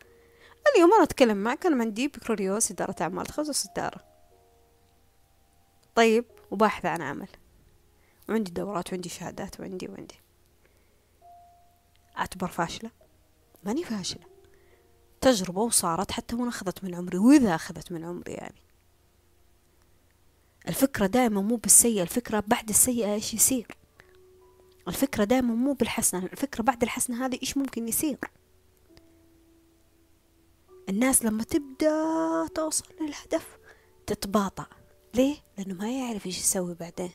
اليوم 0.75 0.93
أنا 0.93 1.03
أتكلم 1.03 1.37
معك 1.37 1.65
أنا 1.65 1.83
عندي 1.83 2.07
بكالوريوس 2.07 2.71
إدارة 2.71 2.95
أعمال 3.01 3.25
تخصص 3.25 3.67
إدارة. 3.67 4.03
طيب 5.95 6.25
وباحث 6.51 6.85
عن 6.85 7.01
عمل. 7.01 7.27
وعندي 8.29 8.51
دورات 8.51 8.93
وعندي 8.93 9.09
شهادات 9.09 9.59
وعندي 9.59 9.87
وعندي. 9.87 10.15
أعتبر 12.17 12.47
فاشلة. 12.47 12.91
ماني 13.63 13.83
فاشلة. 13.83 14.25
تجربة 15.21 15.61
وصارت 15.61 16.11
حتى 16.11 16.35
وأنا 16.35 16.49
أخذت 16.49 16.83
من 16.83 16.95
عمري 16.95 17.17
وإذا 17.17 17.55
أخذت 17.55 17.91
من 17.91 18.05
عمري 18.05 18.33
يعني. 18.33 18.61
الفكرة 20.67 21.05
دائما 21.05 21.41
مو 21.41 21.55
بالسيئة 21.55 22.01
الفكرة 22.01 22.43
بعد 22.47 22.69
السيئة 22.69 23.13
إيش 23.13 23.33
يصير؟ 23.33 23.77
الفكرة 24.87 25.23
دائما 25.23 25.53
مو 25.53 25.73
بالحسنة 25.73 26.25
الفكرة 26.25 26.63
بعد 26.63 26.83
الحسنة 26.83 27.25
هذه 27.25 27.39
إيش 27.41 27.57
ممكن 27.57 27.87
يصير؟ 27.87 28.17
الناس 30.89 31.25
لما 31.25 31.43
تبدأ 31.43 32.47
توصل 32.55 32.85
للهدف 33.01 33.57
تتباطأ. 34.07 34.65
ليه؟ 35.13 35.35
لأنه 35.57 35.73
ما 35.73 35.91
يعرف 35.91 36.25
إيش 36.25 36.39
يسوي 36.39 36.73
بعدين. 36.73 37.11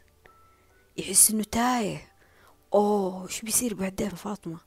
يحس 0.97 1.31
إنه 1.31 1.43
تايه. 1.43 2.13
أوه 2.75 3.27
إيش 3.27 3.41
بيصير 3.43 3.75
بعدين 3.75 4.09
فاطمة؟ 4.09 4.59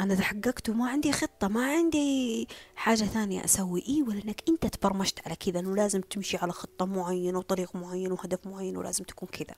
أنا 0.00 0.14
إذا 0.14 0.22
حققت 0.22 0.68
وما 0.68 0.90
عندي 0.90 1.12
خطة 1.12 1.48
ما 1.48 1.72
عندي 1.72 2.48
حاجة 2.76 3.04
ثانية 3.04 3.44
أسوي. 3.44 3.80
إيه 3.80 4.02
ولا 4.02 4.22
إنك 4.24 4.42
أنت 4.48 4.66
تبرمجت 4.66 5.26
على 5.26 5.36
كذا 5.36 5.60
إنه 5.60 5.76
لازم 5.76 6.00
تمشي 6.00 6.36
على 6.36 6.52
خطة 6.52 6.86
معينة 6.86 7.38
وطريق 7.38 7.76
معين 7.76 8.12
وهدف 8.12 8.46
معين 8.46 8.76
ولازم 8.76 9.04
تكون 9.04 9.28
كذا. 9.28 9.54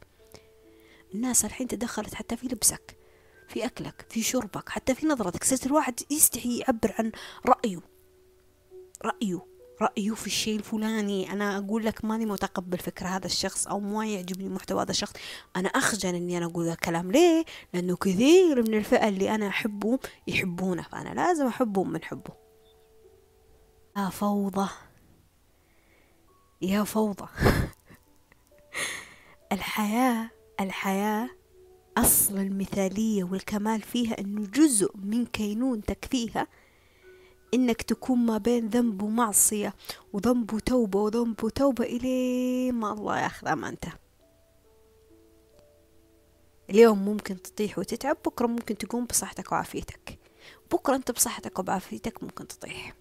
الناس 1.14 1.44
الحين 1.44 1.68
تدخلت 1.68 2.14
حتى 2.14 2.36
في 2.36 2.46
لبسك 2.46 2.96
في 3.48 3.64
أكلك 3.64 4.06
في 4.10 4.22
شربك 4.22 4.68
حتى 4.68 4.94
في 4.94 5.06
نظرتك. 5.06 5.44
صرت 5.44 5.66
الواحد 5.66 6.00
يستحي 6.10 6.58
يعبر 6.58 6.94
عن 6.98 7.12
رأيه. 7.46 7.80
رأيه. 9.02 9.55
رأيه 9.82 10.14
في 10.14 10.26
الشيء 10.26 10.56
الفلاني 10.58 11.32
أنا 11.32 11.58
أقول 11.58 11.84
لك 11.84 12.04
ماني 12.04 12.26
متقبل 12.26 12.78
فكرة 12.78 13.06
هذا 13.06 13.26
الشخص 13.26 13.66
أو 13.66 13.80
ما 13.80 14.06
يعجبني 14.06 14.48
محتوى 14.48 14.82
هذا 14.82 14.90
الشخص. 14.90 15.12
أنا 15.56 15.68
أخجل 15.68 16.14
إني 16.14 16.38
أنا 16.38 16.46
أقول 16.46 16.68
الكلام. 16.68 17.12
ليه؟ 17.12 17.44
لأنه 17.74 17.96
كثير 17.96 18.62
من 18.62 18.74
الفئة 18.74 19.08
اللي 19.08 19.34
أنا 19.34 19.48
أحبهم 19.48 19.98
يحبونه 20.26 20.82
فأنا 20.82 21.14
لازم 21.14 21.46
أحبهم 21.46 21.92
من 21.92 22.04
حبه. 22.04 22.34
يا 23.96 24.08
فوضى. 24.08 24.68
يا 26.62 26.84
فوضى. 26.84 27.28
الحياة 29.52 30.30
الحياة 30.60 31.30
أصل 31.98 32.38
المثالية 32.38 33.24
والكمال 33.24 33.82
فيها 33.82 34.20
أنه 34.20 34.46
جزء 34.46 34.96
من 34.96 35.26
كينونتك 35.26 36.04
فيها. 36.10 36.46
إنك 37.56 37.82
تكون 37.82 38.18
ما 38.18 38.38
بين 38.38 38.68
ذنب 38.68 39.02
ومعصية 39.02 39.74
وذنب 40.12 40.54
وتوبة 40.54 41.00
وذنب 41.00 41.44
وتوبة 41.44 41.84
إلى 41.84 42.72
ما 42.72 42.92
الله 42.92 43.20
ياخذ 43.20 43.48
أمانته 43.48 43.92
اليوم 46.70 47.04
ممكن 47.04 47.42
تطيح 47.42 47.78
وتتعب 47.78 48.16
بكرة 48.26 48.46
ممكن 48.46 48.78
تقوم 48.78 49.04
بصحتك 49.04 49.52
وعافيتك. 49.52 50.18
بكرة 50.72 50.94
أنت 50.96 51.10
بصحتك 51.10 51.58
وبعافيتك 51.58 52.22
ممكن 52.22 52.48
تطيح. 52.48 52.94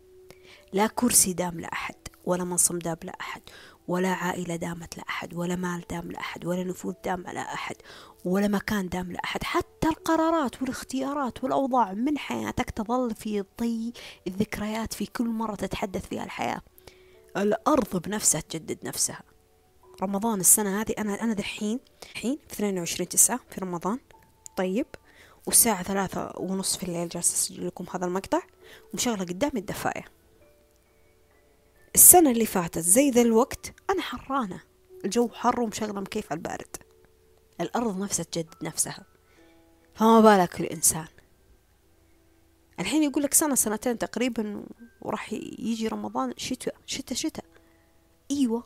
لا 0.74 0.88
كرسي 0.88 1.34
دام 1.34 1.60
لأحد 1.60 1.96
ولا 2.26 2.44
منصب 2.44 2.80
دام 2.80 2.98
لأحد 3.04 3.42
ولا 3.88 4.10
عائلة 4.10 4.56
دامت 4.56 4.98
لأحد 4.98 5.34
ولا 5.34 5.56
مال 5.56 5.84
دام 5.90 6.12
لأحد 6.12 6.46
ولا 6.46 6.64
نفوذ 6.64 6.94
دام 7.06 7.28
على 7.28 7.40
أحد 7.40 7.76
ولا 8.26 8.48
مكان 8.48 8.90
دام 8.90 9.12
لأحد. 9.12 9.44
حتى 9.44 9.88
القرارات 9.88 10.62
والاختيارات 10.62 11.44
والأوضاع 11.44 11.94
من 11.94 12.18
حياتك 12.18 12.70
تظل 12.70 13.16
في 13.16 13.44
طي 13.58 13.94
الذكريات 14.28 14.94
في 14.94 15.06
كل 15.06 15.28
مرة 15.28 15.56
تتحدث 15.56 16.08
فيها 16.08 16.24
الحياة. 16.24 16.62
الأرض 17.38 18.02
بنفسها 18.02 18.42
تجدد 18.42 18.80
نفسها. 18.84 19.22
رمضان 20.02 20.40
السنة 20.40 20.82
هذه 20.82 20.94
أنا 20.98 21.24
أنا 21.24 21.34
دحين 21.34 21.80
الحين 22.12 22.38
في 22.48 22.54
22 22.54 23.10
تسعة 23.10 23.40
في 23.50 23.62
رمضان. 23.62 24.00
طيب 24.58 24.86
والساعة 25.46 25.84
ثلاثة 25.84 26.34
ونص 26.38 26.78
في 26.78 26.84
الليل 26.84 27.10
جالسة 27.10 27.34
أسجل 27.34 27.68
لكم 27.68 27.86
هذا 27.94 28.06
المقطع. 28.06 28.42
ومشغلة 28.94 29.26
قدامي 29.26 29.60
الدفاية. 29.60 30.06
السنة 31.96 32.32
اللي 32.32 32.46
فاتت 32.46 32.80
زي 32.80 33.10
ذا 33.10 33.22
الوقت 33.22 33.74
أنا 33.90 34.02
حرانة. 34.02 34.62
الجو 35.06 35.30
حر 35.30 35.62
ومشغلة 35.62 36.02
مكيف 36.02 36.32
على 36.32 36.38
البارد. 36.38 36.85
الأرض 37.62 38.00
نفسها 38.00 38.24
تجدد 38.24 38.64
نفسها. 38.64 39.06
فما 39.94 40.22
بالك 40.22 40.62
الإنسان. 40.62 41.08
الحين 42.80 43.04
يقول 43.04 43.24
لك 43.24 43.34
سنة 43.34 43.56
سنتين 43.56 43.98
تقريبا 43.98 44.66
وراح 45.02 45.34
يجي 45.34 45.88
رمضان 45.88 46.34
شتاء 46.38 46.76
شتاء 46.86 47.18
شتاء. 47.18 47.46
أيوة 48.32 48.64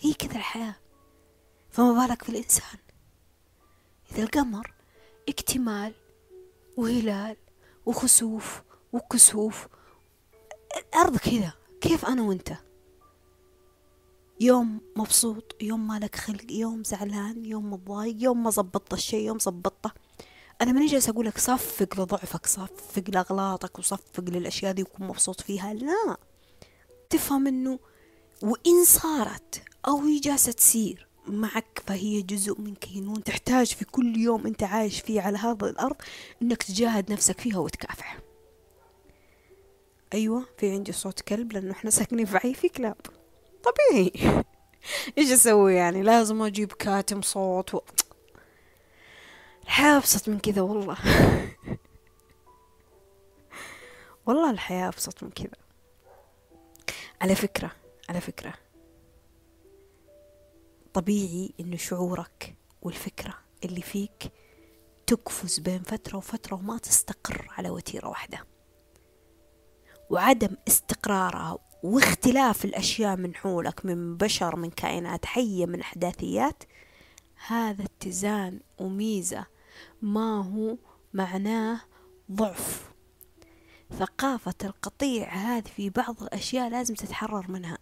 هي 0.00 0.14
كذا 0.14 0.36
الحياة. 0.36 0.76
فما 1.70 2.06
بالك 2.06 2.22
في 2.22 2.28
الإنسان. 2.28 2.78
إذا 4.12 4.22
القمر 4.22 4.74
اكتمال 5.28 5.94
وهلال 6.76 7.36
وخسوف 7.86 8.62
وكسوف 8.92 9.66
الأرض 10.76 11.16
كذا. 11.16 11.52
كيف 11.80 12.06
أنا 12.06 12.22
وأنت؟ 12.22 12.65
يوم 14.40 14.80
مبسوط 14.96 15.56
يوم 15.62 15.86
مالك 15.86 16.16
خلق 16.16 16.52
يوم 16.52 16.84
زعلان 16.84 17.44
يوم 17.44 17.72
متضايق 17.72 18.16
يوم 18.22 18.42
ما 18.42 18.50
زبطت 18.50 18.92
الشيء 18.92 19.26
يوم 19.26 19.38
زبطته. 19.38 19.90
أنا 20.62 20.72
ماني 20.72 20.86
جالسة 20.86 21.10
أقول 21.10 21.26
لك 21.26 21.38
صفق 21.38 22.00
لضعفك 22.00 22.46
صفق 22.46 23.04
لأغلاطك 23.08 23.78
وصفق 23.78 24.24
للأشياء 24.28 24.72
دي 24.72 24.82
وكن 24.82 25.04
مبسوط 25.04 25.40
فيها. 25.40 25.74
لا. 25.74 26.16
تفهم 27.10 27.46
إنه 27.46 27.78
وإن 28.42 28.84
صارت 28.84 29.62
أو 29.88 30.00
هي 30.00 30.18
جالسة 30.18 30.52
تصير 30.52 31.06
معك 31.26 31.82
فهي 31.86 32.22
جزء 32.22 32.60
من 32.60 32.74
كينون 32.74 33.24
تحتاج 33.24 33.66
في 33.66 33.84
كل 33.84 34.16
يوم 34.16 34.46
أنت 34.46 34.62
عايش 34.62 35.00
فيه 35.00 35.20
على 35.20 35.38
هذا 35.38 35.66
الأرض 35.66 35.96
إنك 36.42 36.62
تجاهد 36.62 37.12
نفسك 37.12 37.40
فيها 37.40 37.58
وتكافح 37.58 38.18
أيوة 40.14 40.46
في 40.58 40.70
عندي 40.70 40.92
صوت 40.92 41.20
كلب 41.20 41.52
لأنه 41.52 41.72
إحنا 41.72 41.90
ساكنين 41.90 42.26
في 42.26 42.36
عي 42.36 42.54
في 42.54 42.68
كلاب. 42.68 42.96
طبيعي. 43.66 44.12
إيش 45.18 45.30
أسوي 45.32 45.74
يعني؟ 45.74 46.02
لازم 46.02 46.42
أجيب 46.42 46.72
كاتم 46.72 47.22
صوت 47.22 47.74
و... 47.74 47.80
الحياة 49.64 49.96
أبسط 49.96 50.28
من 50.28 50.38
كذا 50.38 50.62
والله. 50.62 50.96
والله 54.26 54.50
الحياة 54.50 54.88
أبسط 54.88 55.22
من 55.22 55.30
كذا. 55.30 55.56
على 57.20 57.34
فكرة 57.34 57.70
على 58.08 58.20
فكرة. 58.20 58.54
طبيعي 60.94 61.54
إنه 61.60 61.76
شعورك 61.76 62.56
والفكرة 62.82 63.34
اللي 63.64 63.82
فيك 63.82 64.32
تقفز 65.06 65.58
بين 65.58 65.82
فترة 65.82 66.16
وفترة 66.16 66.54
وما 66.54 66.78
تستقر 66.78 67.48
على 67.50 67.70
وتيرة 67.70 68.08
واحدة. 68.08 68.46
وعدم 70.10 70.56
استقرارها 70.68 71.58
واختلاف 71.82 72.64
الأشياء 72.64 73.16
من 73.16 73.34
حولك 73.34 73.86
من 73.86 74.16
بشر 74.16 74.56
من 74.56 74.70
كائنات 74.70 75.26
حية 75.26 75.66
من 75.66 75.80
أحداثيات 75.80 76.62
هذا 77.46 77.84
اتزان 77.84 78.60
وميزة. 78.78 79.46
ما 80.02 80.42
هو 80.42 80.76
معناه 81.14 81.80
ضعف؟ 82.32 82.92
ثقافة 83.98 84.54
القطيع 84.64 85.28
هذه 85.28 85.68
في 85.76 85.90
بعض 85.90 86.22
الأشياء 86.22 86.70
لازم 86.70 86.94
تتحرر 86.94 87.50
منها. 87.50 87.78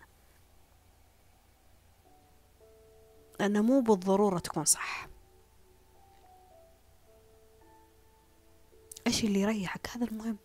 لأنها 3.41 3.63
مو 3.63 3.81
بالضرورة 3.81 4.39
تكون 4.39 4.65
صح. 4.65 5.09
إيش 9.07 9.25
اللي 9.25 9.41
يريحك؟ 9.41 9.89
هذا 9.89 10.05
المهم. 10.05 10.37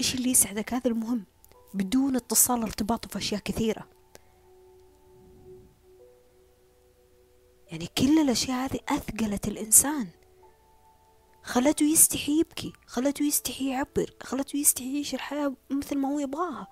إيش 0.00 0.14
اللي 0.14 0.30
يسعدك؟ 0.30 0.74
هذا 0.74 0.90
المهم. 0.90 1.24
بدون 1.74 2.16
اتصال 2.16 2.62
ارتباطه 2.62 3.08
في 3.08 3.18
أشياء 3.18 3.40
كثيرة. 3.40 3.88
يعني 7.66 7.86
كل 7.98 8.18
الأشياء 8.18 8.64
هذه 8.64 8.80
أثقلت 8.88 9.48
الإنسان. 9.48 10.08
خلته 11.42 11.84
يستحي 11.84 12.40
يبكي 12.40 12.72
خلته 12.86 13.22
يستحي 13.22 13.70
يعبر 13.70 14.14
خلته 14.22 14.56
يستحي 14.56 14.92
يعيش 14.92 15.14
الحياة 15.14 15.54
مثل 15.70 15.98
ما 15.98 16.08
هو 16.08 16.18
يبغاها. 16.18 16.66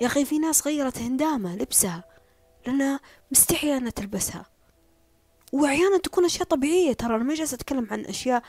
يا 0.00 0.06
أخي 0.06 0.24
في 0.24 0.38
ناس 0.38 0.66
غيرت 0.66 0.98
هندامة 0.98 1.56
لبسها 1.56 2.04
لأنها 2.66 3.00
مستحية 3.30 3.76
أنها 3.76 3.90
تلبسها. 3.90 4.46
وأحيانا 5.52 5.98
تكون 5.98 6.24
أشياء 6.24 6.48
طبيعية. 6.48 6.92
ترى 6.92 7.16
أنا 7.16 7.24
ما 7.24 7.34
جالسة 7.34 7.54
أتكلم 7.54 7.86
عن 7.90 8.04
أشياء 8.04 8.42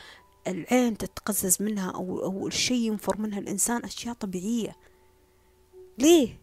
العين 0.48 0.98
تتقزز 0.98 1.62
منها 1.62 1.92
أو, 1.92 2.20
أو 2.24 2.48
الشيء 2.48 2.78
ينفر 2.78 3.22
منها 3.22 3.40
الإنسان 3.40 3.84
أشياء 3.84 4.14
طبيعية. 4.14 4.76
ليه؟ 6.00 6.40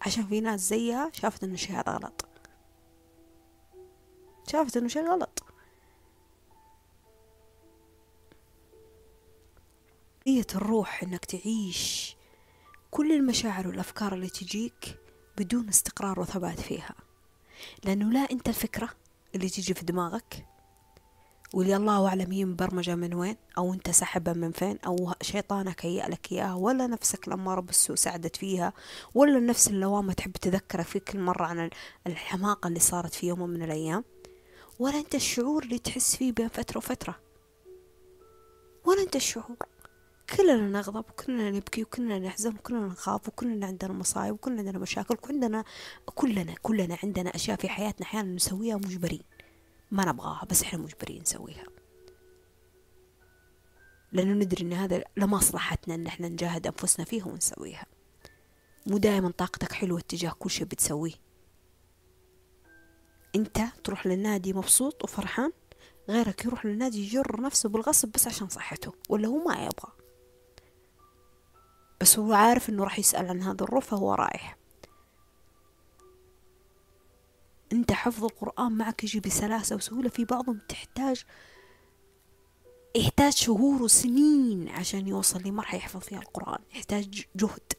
عشان 0.00 0.26
في 0.26 0.40
ناس 0.40 0.60
زيها 0.60 1.10
شافت 1.12 1.44
إنه 1.44 1.54
الشيء 1.54 1.76
هذا 1.76 1.92
غلط. 1.92 2.28
شافت 4.48 4.76
إنه 4.76 4.88
شيء 4.88 5.10
غلط. 5.10 5.44
هي 10.26 10.44
الروح 10.54 11.02
إنك 11.02 11.24
تعيش 11.24 12.16
كل 12.90 13.12
المشاعر 13.12 13.68
والأفكار 13.68 14.12
اللي 14.12 14.28
تجيك 14.28 14.98
بدون 15.38 15.68
استقرار 15.68 16.20
وثبات 16.20 16.60
فيها. 16.60 16.94
لأنه 17.84 18.10
لا 18.12 18.20
أنت 18.30 18.48
الفكرة 18.48 18.90
اللي 19.34 19.48
تجي 19.48 19.74
في 19.74 19.84
دماغك 19.84 20.46
واللي 21.54 21.76
الله 21.76 22.08
أعلم 22.08 22.32
هي 22.32 22.44
مبرمجة 22.44 22.94
من 22.94 23.14
وين 23.14 23.36
أو 23.58 23.74
أنت 23.74 23.90
سحبها 23.90 24.34
من 24.34 24.52
فين 24.52 24.78
أو 24.86 25.12
شيطانك 25.22 25.86
هيأ 25.86 26.08
لك 26.08 26.32
إياها 26.32 26.54
ولا 26.54 26.86
نفسك 26.86 27.28
الأمارة 27.28 27.60
بالسوء 27.60 27.96
ساعدت 27.96 28.36
فيها 28.36 28.72
ولا 29.14 29.40
نفس 29.40 29.68
اللوامة 29.68 30.12
تحب 30.12 30.32
تذكرك 30.32 30.86
في 30.86 31.00
كل 31.00 31.18
مرة 31.18 31.44
عن 31.44 31.70
الحماقة 32.06 32.68
اللي 32.68 32.80
صارت 32.80 33.14
في 33.14 33.26
يوم 33.26 33.50
من 33.50 33.62
الأيام. 33.62 34.04
ولا 34.78 34.98
أنت 34.98 35.14
الشعور 35.14 35.62
اللي 35.62 35.78
تحس 35.78 36.16
فيه 36.16 36.32
بين 36.32 36.48
فترة 36.48 36.78
وفترة. 36.78 37.20
ولا 38.84 39.02
أنت 39.02 39.16
الشعور. 39.16 39.56
كلنا 40.36 40.78
نغضب 40.78 41.04
وكلنا 41.10 41.50
نبكي 41.50 41.82
وكلنا 41.82 42.18
نحزن 42.18 42.54
وكلنا 42.54 42.86
نخاف 42.86 43.28
وكلنا 43.28 43.66
عندنا 43.66 43.92
مصايب 43.92 44.34
وكلنا 44.34 44.58
عندنا 44.58 44.78
مشاكل 44.78 45.16
وعندنا 45.24 45.64
كلنا 46.04 46.54
كلنا 46.62 46.96
عندنا 47.02 47.34
أشياء 47.34 47.56
في 47.56 47.68
حياتنا 47.68 48.06
أحيانا 48.06 48.34
نسويها 48.34 48.76
مجبرين. 48.76 49.22
ما 49.90 50.04
نبغاها 50.04 50.46
بس 50.50 50.62
إحنا 50.62 50.78
مجبرين 50.78 51.22
نسويها. 51.22 51.64
لأنه 54.12 54.32
ندري 54.44 54.64
إن 54.64 54.72
هذا 54.72 55.04
لمصلحتنا 55.16 55.94
إن 55.94 56.06
إحنا 56.06 56.28
نجاهد 56.28 56.66
أنفسنا 56.66 57.04
فيها 57.04 57.26
ونسويها. 57.26 57.86
مو 58.86 58.98
دائما 58.98 59.30
طاقتك 59.30 59.72
حلوة 59.72 60.00
تجاه 60.00 60.30
كل 60.38 60.50
شيء 60.50 60.66
بتسويه. 60.66 61.14
أنت 63.36 63.60
تروح 63.84 64.06
للنادي 64.06 64.52
مبسوط 64.52 65.04
وفرحان 65.04 65.52
غيرك 66.08 66.44
يروح 66.44 66.66
للنادي 66.66 67.06
يجر 67.06 67.40
نفسه 67.40 67.68
بالغصب 67.68 68.08
بس 68.08 68.26
عشان 68.26 68.48
صحته 68.48 68.92
ولا 69.08 69.28
هو 69.28 69.44
ما 69.44 69.54
يبغى. 69.54 69.92
بس 72.00 72.18
هو 72.18 72.32
عارف 72.32 72.68
إنه 72.68 72.84
راح 72.84 72.98
يسأل 72.98 73.28
عن 73.28 73.42
هذا 73.42 73.64
الروح 73.64 73.84
فهو 73.84 74.14
رايح. 74.14 74.59
أنت 77.80 77.92
حفظ 77.92 78.24
القرآن 78.24 78.72
معك 78.72 79.04
يجي 79.04 79.20
بسلاسة 79.20 79.76
وسهولة. 79.76 80.08
في 80.08 80.24
بعضهم 80.24 80.58
تحتاج 80.68 81.24
يحتاج 82.96 83.32
شهور 83.32 83.82
وسنين 83.82 84.68
عشان 84.68 85.08
يوصل 85.08 85.42
لمرحلة 85.42 85.78
يحفظ 85.78 86.00
فيها 86.00 86.18
القرآن. 86.18 86.58
يحتاج 86.74 87.24
جهد. 87.36 87.72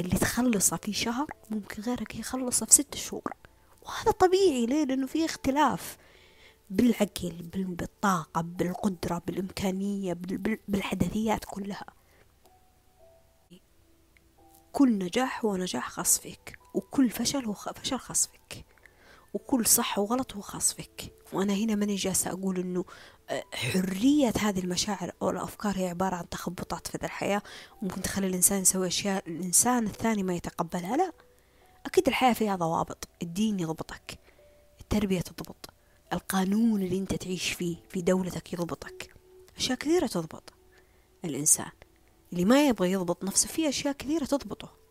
اللي 0.00 0.18
تخلصه 0.18 0.76
في 0.76 0.92
شهر 0.92 1.26
ممكن 1.50 1.82
غيرك 1.82 2.14
يخلصه 2.14 2.66
في 2.66 2.74
ست 2.74 2.94
شهور. 2.94 3.32
وهذا 3.82 4.10
طبيعي. 4.10 4.66
ليه؟ 4.66 4.84
لأنه 4.84 5.06
في 5.06 5.24
اختلاف 5.24 5.96
بالعقل 6.70 7.50
بالطاقة 7.52 8.40
بالقدرة 8.40 9.22
بالإمكانية 9.26 10.12
بالحدثيات 10.68 11.44
كلها. 11.44 11.86
كل 14.72 14.98
نجاح 14.98 15.44
هو 15.44 15.56
نجاح 15.56 15.90
خاص 15.90 16.18
فيك. 16.18 16.63
وكل 16.74 17.10
فشل 17.10 17.44
هو 17.44 17.54
فشل 17.54 17.98
خاص 17.98 18.26
فيك. 18.26 18.64
وكل 19.34 19.66
صح 19.66 19.98
وغلط 19.98 20.32
هو 20.34 20.40
خاص 20.40 20.72
فيك. 20.72 21.14
وأنا 21.32 21.54
هنا 21.54 21.74
ماني 21.74 21.94
جالسة 21.94 22.30
أقول 22.30 22.58
إنه 22.58 22.84
آه، 23.30 23.44
حرية 23.54 24.32
هذه 24.40 24.58
المشاعر 24.60 25.12
أو 25.22 25.30
الأفكار 25.30 25.78
هي 25.78 25.88
عبارة 25.88 26.16
عن 26.16 26.28
تخبطات 26.28 26.88
في 26.88 27.04
الحياة. 27.04 27.42
وممكن 27.82 28.02
تخلي 28.02 28.26
الإنسان 28.26 28.62
يسوي 28.62 28.86
أشياء 28.86 29.28
الإنسان 29.28 29.86
الثاني 29.86 30.22
ما 30.22 30.34
يتقبلها. 30.34 30.96
لا 30.96 31.12
أكيد 31.86 32.08
الحياة 32.08 32.32
فيها 32.32 32.56
ضوابط. 32.56 33.08
الدين 33.22 33.60
يضبطك. 33.60 34.18
التربية 34.80 35.20
تضبط. 35.20 35.70
القانون 36.12 36.82
اللي 36.82 36.98
أنت 36.98 37.14
تعيش 37.14 37.52
فيه 37.52 37.76
في 37.88 38.02
دولتك 38.02 38.52
يضبطك. 38.52 39.14
أشياء 39.56 39.78
كثيرة 39.78 40.06
تضبط 40.06 40.52
الإنسان. 41.24 41.70
اللي 42.32 42.44
ما 42.44 42.68
يبغى 42.68 42.92
يضبط 42.92 43.24
نفسه 43.24 43.48
في 43.48 43.68
أشياء 43.68 43.94
كثيرة 43.94 44.24
تضبطه. 44.24 44.83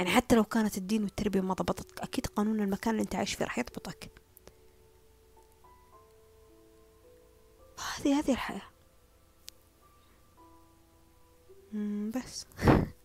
يعني 0.00 0.12
حتى 0.12 0.36
لو 0.36 0.44
كانت 0.44 0.78
الدين 0.78 1.02
والتربية 1.02 1.40
ما 1.40 1.54
ضبطتك 1.54 2.00
أكيد 2.00 2.26
قانون 2.26 2.60
المكان 2.60 2.90
اللي 2.90 3.02
أنت 3.02 3.14
عايش 3.14 3.34
فيه 3.34 3.44
راح 3.44 3.58
يضبطك. 3.58 4.10
هذه 7.98 8.18
هذه 8.18 8.30
الحياة. 8.32 8.62
بس. 12.14 12.46